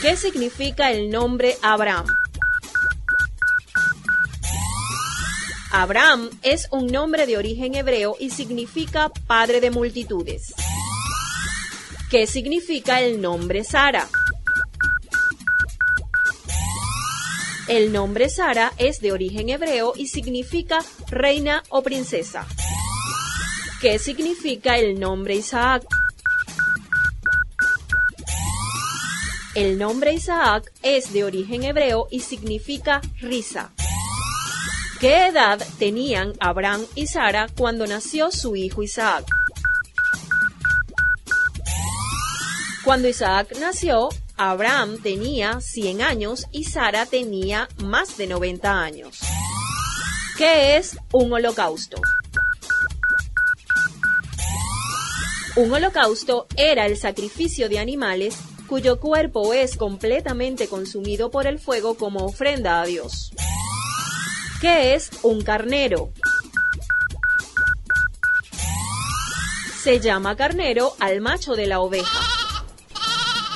¿Qué 0.03 0.16
significa 0.16 0.91
el 0.91 1.11
nombre 1.11 1.57
Abraham? 1.62 2.07
Abraham 5.72 6.31
es 6.43 6.66
un 6.72 6.87
nombre 6.89 7.26
de 7.26 7.37
origen 7.37 7.74
hebreo 7.74 8.16
y 8.18 8.31
significa 8.31 9.11
padre 9.26 9.61
de 9.61 9.70
multitudes. 9.70 10.55
¿Qué 12.11 12.26
significa 12.26 13.01
el 13.01 13.20
nombre 13.20 13.62
Sara? 13.62 14.09
El 17.68 17.93
nombre 17.93 18.28
Sara 18.28 18.72
es 18.78 19.01
de 19.01 19.12
origen 19.12 19.49
hebreo 19.49 19.93
y 19.95 20.09
significa 20.09 20.85
reina 21.09 21.62
o 21.68 21.83
princesa. 21.83 22.47
¿Qué 23.81 23.99
significa 23.99 24.76
el 24.76 25.01
nombre 25.01 25.37
Isaac? 25.37 25.87
El 29.55 29.78
nombre 29.78 30.12
Isaac 30.12 30.70
es 30.83 31.14
de 31.14 31.24
origen 31.24 31.64
hebreo 31.64 32.07
y 32.11 32.20
significa 32.20 33.01
risa. 33.20 33.72
¿Qué 35.01 35.28
edad 35.28 35.66
tenían 35.78 36.35
Abraham 36.41 36.85
y 36.95 37.07
Sara 37.07 37.47
cuando 37.57 37.87
nació 37.87 38.31
su 38.31 38.55
hijo 38.55 38.83
Isaac? 38.83 39.24
Cuando 42.85 43.09
Isaac 43.09 43.57
nació, 43.61 44.11
Abraham 44.37 44.99
tenía 45.03 45.62
100 45.62 46.03
años 46.03 46.47
y 46.53 46.64
Sara 46.64 47.07
tenía 47.07 47.66
más 47.78 48.18
de 48.18 48.26
90 48.26 48.78
años. 48.78 49.20
¿Qué 50.37 50.76
es 50.76 50.99
un 51.12 51.33
holocausto? 51.33 51.97
Un 55.61 55.70
holocausto 55.74 56.46
era 56.56 56.86
el 56.86 56.96
sacrificio 56.96 57.68
de 57.68 57.78
animales 57.78 58.34
cuyo 58.66 58.98
cuerpo 58.98 59.52
es 59.52 59.76
completamente 59.76 60.68
consumido 60.68 61.30
por 61.30 61.46
el 61.46 61.58
fuego 61.58 61.98
como 61.98 62.24
ofrenda 62.24 62.80
a 62.80 62.86
Dios. 62.86 63.30
¿Qué 64.62 64.94
es 64.94 65.11
un 65.22 65.42
carnero? 65.42 66.14
Se 69.82 70.00
llama 70.00 70.34
carnero 70.34 70.94
al 70.98 71.20
macho 71.20 71.54
de 71.56 71.66
la 71.66 71.80
oveja. 71.80 72.20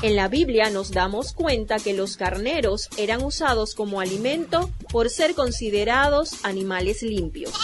En 0.02 0.14
la 0.14 0.28
Biblia 0.28 0.68
nos 0.68 0.90
damos 0.90 1.32
cuenta 1.32 1.78
que 1.78 1.94
los 1.94 2.18
carneros 2.18 2.90
eran 2.98 3.24
usados 3.24 3.74
como 3.74 4.02
alimento 4.02 4.70
por 4.92 5.08
ser 5.08 5.34
considerados 5.34 6.44
animales 6.44 7.00
limpios. 7.00 7.54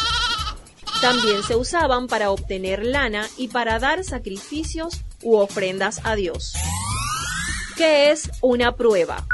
También 1.00 1.42
se 1.42 1.56
usaban 1.56 2.08
para 2.08 2.30
obtener 2.30 2.84
lana 2.84 3.26
y 3.38 3.48
para 3.48 3.78
dar 3.78 4.04
sacrificios 4.04 5.00
u 5.22 5.36
ofrendas 5.36 6.00
a 6.04 6.14
Dios. 6.14 6.52
¿Qué 7.76 8.10
es 8.10 8.30
una 8.42 8.76
prueba? 8.76 9.26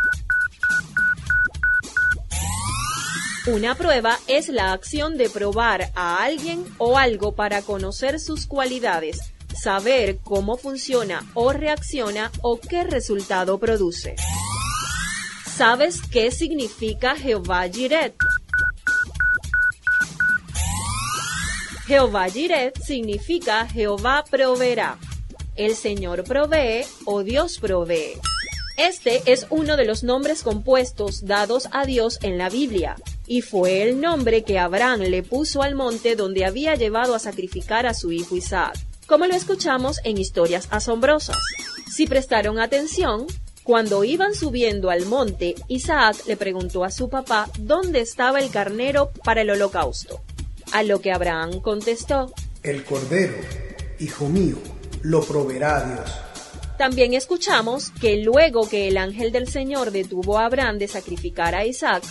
Una 3.48 3.74
prueba 3.74 4.18
es 4.28 4.48
la 4.48 4.72
acción 4.72 5.16
de 5.16 5.28
probar 5.28 5.90
a 5.96 6.22
alguien 6.22 6.64
o 6.78 6.98
algo 6.98 7.34
para 7.34 7.62
conocer 7.62 8.20
sus 8.20 8.46
cualidades, 8.46 9.18
saber 9.60 10.18
cómo 10.22 10.56
funciona 10.56 11.24
o 11.34 11.52
reacciona 11.52 12.30
o 12.42 12.60
qué 12.60 12.84
resultado 12.84 13.58
produce. 13.58 14.14
¿Sabes 15.56 16.00
qué 16.12 16.30
significa 16.30 17.16
Jehová 17.16 17.68
Jireh? 17.68 18.14
Jehová 21.86 22.28
Jireh 22.28 22.72
significa 22.84 23.68
Jehová 23.68 24.24
proveerá. 24.28 24.98
El 25.54 25.76
Señor 25.76 26.24
provee 26.24 26.84
o 27.04 27.22
Dios 27.22 27.58
provee. 27.58 28.18
Este 28.76 29.22
es 29.26 29.46
uno 29.50 29.76
de 29.76 29.84
los 29.84 30.02
nombres 30.02 30.42
compuestos 30.42 31.24
dados 31.24 31.68
a 31.70 31.84
Dios 31.84 32.18
en 32.22 32.38
la 32.38 32.50
Biblia, 32.50 32.96
y 33.28 33.40
fue 33.40 33.82
el 33.84 34.00
nombre 34.00 34.42
que 34.42 34.58
Abraham 34.58 35.02
le 35.02 35.22
puso 35.22 35.62
al 35.62 35.76
monte 35.76 36.16
donde 36.16 36.44
había 36.44 36.74
llevado 36.74 37.14
a 37.14 37.20
sacrificar 37.20 37.86
a 37.86 37.94
su 37.94 38.10
hijo 38.10 38.34
Isaac, 38.34 38.76
como 39.06 39.26
lo 39.26 39.36
escuchamos 39.36 40.00
en 40.02 40.18
historias 40.18 40.66
asombrosas. 40.72 41.38
Si 41.88 42.08
prestaron 42.08 42.58
atención, 42.58 43.28
cuando 43.62 44.02
iban 44.02 44.34
subiendo 44.34 44.90
al 44.90 45.06
monte, 45.06 45.54
Isaac 45.68 46.16
le 46.26 46.36
preguntó 46.36 46.82
a 46.82 46.90
su 46.90 47.08
papá 47.08 47.48
dónde 47.60 48.00
estaba 48.00 48.40
el 48.40 48.50
carnero 48.50 49.12
para 49.24 49.42
el 49.42 49.50
holocausto, 49.50 50.20
a 50.76 50.82
lo 50.82 51.00
que 51.00 51.10
Abraham 51.10 51.62
contestó, 51.62 52.30
El 52.62 52.84
cordero, 52.84 53.32
hijo 53.98 54.28
mío, 54.28 54.58
lo 55.00 55.22
proveerá 55.22 55.82
Dios. 55.82 56.10
También 56.76 57.14
escuchamos 57.14 57.92
que 57.98 58.18
luego 58.18 58.68
que 58.68 58.86
el 58.86 58.98
ángel 58.98 59.32
del 59.32 59.48
Señor 59.48 59.90
detuvo 59.90 60.38
a 60.38 60.44
Abraham 60.44 60.76
de 60.76 60.86
sacrificar 60.86 61.54
a 61.54 61.64
Isaac, 61.64 62.04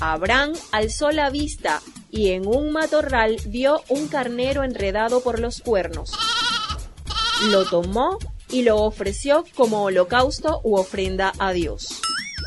Abraham 0.00 0.52
alzó 0.70 1.10
la 1.10 1.28
vista 1.30 1.82
y 2.08 2.30
en 2.30 2.46
un 2.46 2.70
matorral 2.70 3.36
vio 3.46 3.82
un 3.88 4.06
carnero 4.06 4.62
enredado 4.62 5.20
por 5.20 5.40
los 5.40 5.60
cuernos. 5.60 6.12
Lo 7.50 7.64
tomó 7.64 8.20
y 8.48 8.62
lo 8.62 8.76
ofreció 8.76 9.44
como 9.56 9.82
holocausto 9.82 10.60
u 10.62 10.76
ofrenda 10.76 11.32
a 11.40 11.52
Dios. 11.52 12.00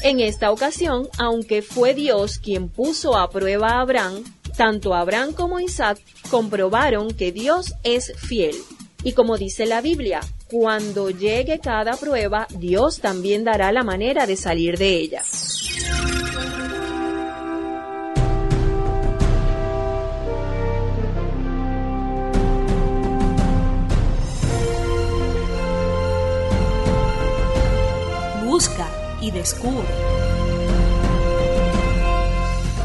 En 0.03 0.21
esta 0.21 0.51
ocasión, 0.51 1.09
aunque 1.17 1.61
fue 1.61 1.93
Dios 1.93 2.39
quien 2.39 2.69
puso 2.69 3.17
a 3.17 3.29
prueba 3.29 3.71
a 3.71 3.81
Abraham, 3.81 4.23
tanto 4.57 4.95
Abraham 4.95 5.33
como 5.33 5.59
Isaac 5.59 5.99
comprobaron 6.29 7.13
que 7.13 7.31
Dios 7.31 7.75
es 7.83 8.11
fiel. 8.17 8.55
Y 9.03 9.13
como 9.13 9.37
dice 9.37 9.67
la 9.67 9.79
Biblia, 9.79 10.19
cuando 10.49 11.11
llegue 11.11 11.59
cada 11.59 11.95
prueba, 11.95 12.47
Dios 12.49 12.99
también 12.99 13.43
dará 13.43 13.71
la 13.71 13.83
manera 13.83 14.25
de 14.25 14.35
salir 14.35 14.77
de 14.77 14.95
ella. 14.95 15.23
Busca 28.43 28.89
y 29.21 29.29
descubre. 29.29 30.26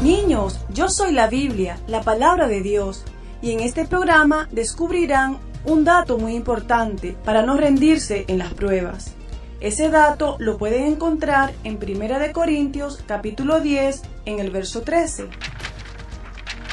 Niños, 0.03 0.59
yo 0.73 0.89
soy 0.89 1.13
la 1.13 1.27
Biblia, 1.27 1.79
la 1.87 2.01
palabra 2.01 2.49
de 2.49 2.59
Dios, 2.59 3.05
y 3.41 3.51
en 3.51 3.61
este 3.61 3.85
programa 3.85 4.49
descubrirán 4.51 5.37
un 5.63 5.85
dato 5.85 6.17
muy 6.17 6.35
importante 6.35 7.15
para 7.23 7.43
no 7.43 7.55
rendirse 7.55 8.25
en 8.27 8.37
las 8.37 8.53
pruebas. 8.53 9.13
Ese 9.61 9.87
dato 9.87 10.35
lo 10.39 10.57
pueden 10.57 10.87
encontrar 10.87 11.53
en 11.63 11.79
1 11.81 12.19
de 12.19 12.33
Corintios 12.33 13.01
capítulo 13.07 13.61
10 13.61 14.01
en 14.25 14.39
el 14.39 14.51
verso 14.51 14.81
13. 14.81 15.29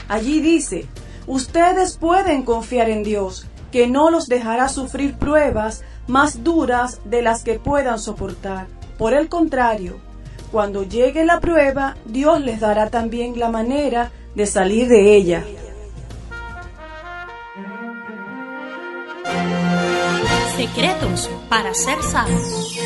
Allí 0.08 0.40
dice, 0.40 0.88
ustedes 1.28 1.98
pueden 1.98 2.42
confiar 2.42 2.90
en 2.90 3.04
Dios, 3.04 3.46
que 3.70 3.86
no 3.86 4.10
los 4.10 4.26
dejará 4.26 4.68
sufrir 4.68 5.14
pruebas 5.14 5.84
más 6.08 6.42
duras 6.42 7.00
de 7.04 7.22
las 7.22 7.44
que 7.44 7.60
puedan 7.60 8.00
soportar. 8.00 8.66
Por 8.98 9.14
el 9.14 9.28
contrario, 9.28 10.00
cuando 10.50 10.82
llegue 10.82 11.24
la 11.24 11.40
prueba, 11.40 11.96
Dios 12.04 12.40
les 12.40 12.60
dará 12.60 12.90
también 12.90 13.38
la 13.38 13.50
manera 13.50 14.10
de 14.34 14.46
salir 14.46 14.88
de 14.88 15.16
ella. 15.16 15.44
Secretos 20.56 21.30
para 21.48 21.72
ser 21.74 22.02
sabios. 22.02 22.78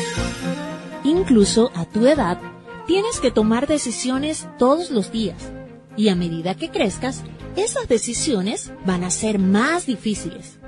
Incluso 1.03 1.71
a 1.75 1.85
tu 1.85 2.05
edad, 2.07 2.39
tienes 2.87 3.19
que 3.19 3.31
tomar 3.31 3.67
decisiones 3.67 4.47
todos 4.57 4.91
los 4.91 5.11
días. 5.11 5.51
Y 5.97 6.09
a 6.09 6.15
medida 6.15 6.55
que 6.55 6.69
crezcas, 6.69 7.23
esas 7.55 7.87
decisiones 7.87 8.71
van 8.85 9.03
a 9.03 9.09
ser 9.09 9.39
más 9.39 9.85
difíciles. 9.85 10.59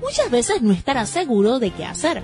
Muchas 0.00 0.30
veces 0.30 0.62
no 0.62 0.72
estarás 0.72 1.08
seguro 1.08 1.58
de 1.58 1.70
qué 1.70 1.84
hacer, 1.84 2.22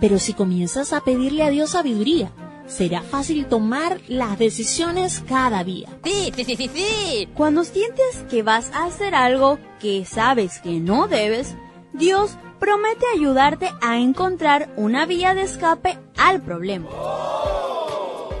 pero 0.00 0.18
si 0.18 0.32
comienzas 0.32 0.92
a 0.92 1.02
pedirle 1.02 1.44
a 1.44 1.50
Dios 1.50 1.70
sabiduría, 1.70 2.32
será 2.66 3.02
fácil 3.02 3.46
tomar 3.46 4.00
las 4.08 4.38
decisiones 4.38 5.22
cada 5.28 5.64
día. 5.64 5.88
Sí, 6.04 6.32
sí, 6.34 6.44
sí, 6.44 6.56
sí, 6.56 6.70
sí. 6.72 7.28
Cuando 7.34 7.64
sientes 7.64 8.24
que 8.30 8.42
vas 8.42 8.70
a 8.72 8.84
hacer 8.84 9.14
algo 9.14 9.58
que 9.80 10.04
sabes 10.04 10.60
que 10.60 10.80
no 10.80 11.08
debes, 11.08 11.54
Dios 11.92 12.36
promete 12.58 13.04
ayudarte 13.14 13.70
a 13.80 13.98
encontrar 13.98 14.72
una 14.76 15.04
vía 15.06 15.34
de 15.34 15.42
escape 15.42 15.98
al 16.16 16.40
problema. 16.40 16.88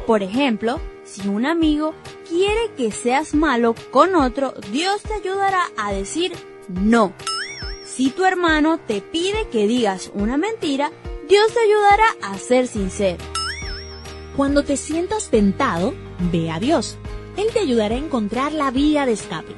Por 0.06 0.22
ejemplo, 0.22 0.80
si 1.04 1.28
un 1.28 1.46
amigo 1.46 1.94
quiere 2.28 2.70
que 2.76 2.92
seas 2.92 3.34
malo 3.34 3.74
con 3.90 4.14
otro, 4.14 4.54
Dios 4.70 5.02
te 5.02 5.14
ayudará 5.14 5.62
a 5.76 5.92
decir 5.92 6.32
no. 6.68 7.12
Si 7.84 8.10
tu 8.10 8.24
hermano 8.24 8.78
te 8.78 9.00
pide 9.00 9.48
que 9.48 9.66
digas 9.66 10.10
una 10.14 10.36
mentira, 10.36 10.90
Dios 11.28 11.52
te 11.52 11.60
ayudará 11.60 12.06
a 12.22 12.38
ser 12.38 12.66
sincero. 12.66 13.22
Cuando 14.36 14.64
te 14.64 14.76
sientas 14.76 15.28
tentado, 15.28 15.92
ve 16.32 16.50
a 16.50 16.58
Dios. 16.58 16.96
Él 17.36 17.46
te 17.52 17.60
ayudará 17.60 17.94
a 17.94 17.98
encontrar 17.98 18.52
la 18.52 18.70
vía 18.70 19.04
de 19.04 19.12
escape. 19.12 19.54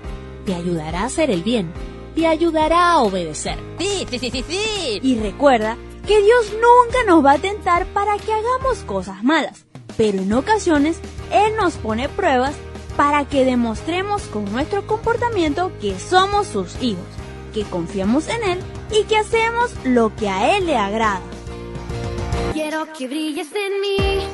Te 0.46 0.54
ayudará 0.54 1.02
a 1.02 1.06
hacer 1.06 1.30
el 1.30 1.42
bien. 1.42 1.72
Te 2.14 2.26
ayudará 2.26 2.92
a 2.92 3.00
obedecer. 3.00 3.58
Sí, 3.78 4.06
sí, 4.10 4.18
sí, 4.18 4.30
sí, 4.30 4.44
sí. 4.48 5.00
Y 5.02 5.18
recuerda 5.18 5.76
que 6.06 6.22
Dios 6.22 6.52
nunca 6.52 6.98
nos 7.06 7.24
va 7.24 7.32
a 7.32 7.38
tentar 7.38 7.86
para 7.86 8.18
que 8.18 8.32
hagamos 8.32 8.78
cosas 8.80 9.22
malas, 9.24 9.64
pero 9.96 10.18
en 10.18 10.32
ocasiones 10.32 10.98
Él 11.32 11.56
nos 11.56 11.74
pone 11.74 12.08
pruebas 12.08 12.54
para 12.96 13.24
que 13.26 13.44
demostremos 13.44 14.22
con 14.22 14.44
nuestro 14.52 14.86
comportamiento 14.86 15.72
que 15.80 15.98
somos 15.98 16.46
sus 16.46 16.80
hijos, 16.82 17.04
que 17.52 17.62
confiamos 17.62 18.28
en 18.28 18.42
Él 18.42 18.58
y 18.90 19.04
que 19.04 19.16
hacemos 19.16 19.72
lo 19.84 20.14
que 20.14 20.28
a 20.28 20.56
Él 20.56 20.66
le 20.66 20.76
agrada. 20.76 21.20
Quiero 22.52 22.86
que 22.92 23.08
brilles 23.08 23.48
en 23.54 23.80
mí, 23.80 24.26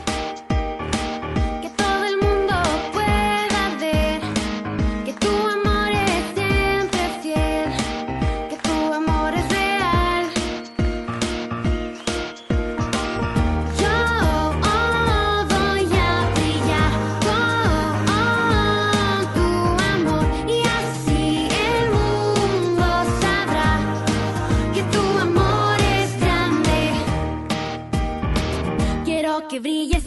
brilla 29.61 30.00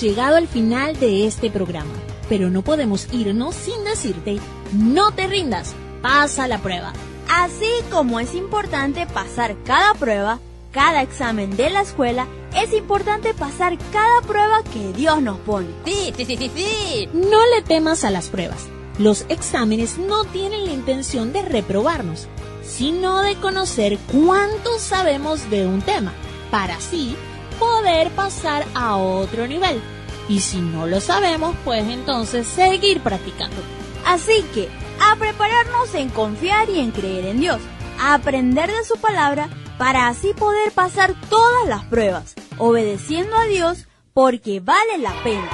hemos 0.00 0.16
llegado 0.16 0.36
al 0.36 0.48
final 0.48 0.98
de 0.98 1.26
este 1.26 1.50
programa, 1.50 1.92
pero 2.28 2.50
no 2.50 2.62
podemos 2.62 3.08
irnos 3.12 3.54
sin 3.54 3.84
decirte, 3.84 4.38
no 4.72 5.12
te 5.12 5.26
rindas, 5.26 5.74
pasa 6.02 6.48
la 6.48 6.58
prueba. 6.58 6.92
Así 7.28 7.70
como 7.90 8.18
es 8.18 8.34
importante 8.34 9.06
pasar 9.06 9.56
cada 9.64 9.94
prueba, 9.94 10.38
cada 10.72 11.02
examen 11.02 11.56
de 11.56 11.70
la 11.70 11.82
escuela, 11.82 12.26
es 12.56 12.72
importante 12.72 13.34
pasar 13.34 13.76
cada 13.92 14.22
prueba 14.22 14.62
que 14.72 14.92
Dios 14.92 15.20
nos 15.22 15.38
pone. 15.38 15.68
Sí, 15.84 16.12
sí, 16.16 16.24
sí, 16.24 16.36
sí, 16.36 16.50
sí. 16.54 17.08
No 17.12 17.38
le 17.54 17.62
temas 17.62 18.04
a 18.04 18.10
las 18.10 18.28
pruebas. 18.28 18.68
Los 18.98 19.26
exámenes 19.28 19.98
no 19.98 20.24
tienen 20.24 20.66
la 20.66 20.72
intención 20.72 21.32
de 21.32 21.42
reprobarnos, 21.42 22.26
sino 22.62 23.20
de 23.20 23.36
conocer 23.36 23.98
cuánto 24.12 24.78
sabemos 24.78 25.50
de 25.50 25.66
un 25.66 25.82
tema, 25.82 26.12
para 26.50 26.76
así 26.76 27.16
poder 27.60 28.10
pasar 28.10 28.64
a 28.74 28.96
otro 28.96 29.46
nivel. 29.46 29.80
Y 30.28 30.40
si 30.40 30.60
no 30.60 30.86
lo 30.86 31.00
sabemos, 31.00 31.54
pues 31.64 31.86
entonces 31.86 32.48
seguir 32.48 33.00
practicando. 33.00 33.56
Así 34.04 34.42
que, 34.54 34.68
a 35.00 35.14
prepararnos 35.16 35.94
en 35.94 36.08
confiar 36.08 36.68
y 36.68 36.80
en 36.80 36.90
creer 36.90 37.26
en 37.26 37.40
Dios, 37.40 37.60
a 38.00 38.14
aprender 38.14 38.68
de 38.70 38.84
su 38.84 38.96
palabra 38.96 39.48
para 39.78 40.08
así 40.08 40.34
poder 40.34 40.72
pasar 40.72 41.14
todas 41.28 41.68
las 41.68 41.84
pruebas, 41.84 42.34
obedeciendo 42.58 43.36
a 43.36 43.44
Dios 43.44 43.86
porque 44.12 44.60
vale 44.60 44.98
la 44.98 45.12
pena. 45.22 45.48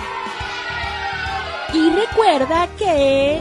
Y 1.75 1.91
recuerda 1.91 2.69
que 2.79 3.41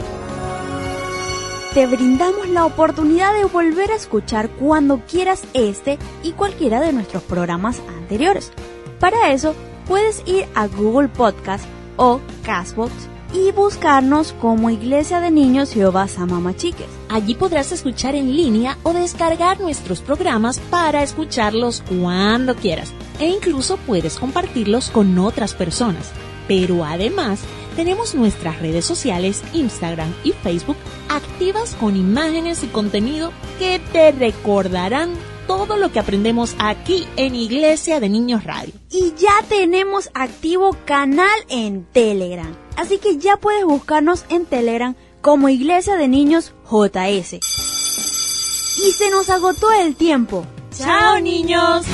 te 1.76 1.86
brindamos 1.86 2.48
la 2.48 2.64
oportunidad 2.64 3.34
de 3.34 3.44
volver 3.44 3.90
a 3.90 3.96
escuchar 3.96 4.48
cuando 4.48 5.00
quieras 5.00 5.42
este 5.52 5.98
y 6.22 6.32
cualquiera 6.32 6.80
de 6.80 6.94
nuestros 6.94 7.22
programas 7.24 7.82
anteriores. 7.98 8.50
Para 8.98 9.30
eso, 9.30 9.54
puedes 9.86 10.22
ir 10.24 10.46
a 10.54 10.68
Google 10.68 11.08
Podcast 11.08 11.66
o 11.98 12.22
Castbox 12.44 12.94
y 13.34 13.52
buscarnos 13.52 14.32
como 14.40 14.70
Iglesia 14.70 15.20
de 15.20 15.30
Niños 15.30 15.74
Jehová 15.74 16.08
Samama 16.08 16.56
Chiques. 16.56 16.88
Allí 17.10 17.34
podrás 17.34 17.70
escuchar 17.72 18.14
en 18.14 18.34
línea 18.34 18.78
o 18.82 18.94
descargar 18.94 19.60
nuestros 19.60 20.00
programas 20.00 20.58
para 20.70 21.02
escucharlos 21.02 21.82
cuando 22.00 22.54
quieras. 22.54 22.90
E 23.20 23.28
incluso 23.28 23.76
puedes 23.76 24.18
compartirlos 24.18 24.88
con 24.88 25.18
otras 25.18 25.52
personas. 25.52 26.10
Pero 26.48 26.86
además, 26.86 27.40
tenemos 27.76 28.14
nuestras 28.14 28.60
redes 28.60 28.86
sociales, 28.86 29.42
Instagram 29.52 30.10
y 30.24 30.32
Facebook, 30.32 30.76
activas 31.16 31.74
con 31.74 31.96
imágenes 31.96 32.62
y 32.62 32.68
contenido 32.68 33.32
que 33.58 33.80
te 33.92 34.12
recordarán 34.12 35.10
todo 35.46 35.76
lo 35.76 35.92
que 35.92 35.98
aprendemos 35.98 36.56
aquí 36.58 37.06
en 37.16 37.34
Iglesia 37.34 38.00
de 38.00 38.08
Niños 38.08 38.44
Radio. 38.44 38.74
Y 38.90 39.14
ya 39.16 39.34
tenemos 39.48 40.10
activo 40.14 40.76
canal 40.84 41.38
en 41.48 41.84
Telegram. 41.84 42.54
Así 42.76 42.98
que 42.98 43.16
ya 43.18 43.36
puedes 43.36 43.64
buscarnos 43.64 44.24
en 44.28 44.44
Telegram 44.44 44.94
como 45.20 45.48
Iglesia 45.48 45.96
de 45.96 46.08
Niños 46.08 46.52
JS. 46.70 47.34
Y 47.34 48.92
se 48.92 49.10
nos 49.10 49.30
agotó 49.30 49.72
el 49.72 49.96
tiempo. 49.96 50.44
¡Chao, 50.76 51.20
niños! 51.20 51.86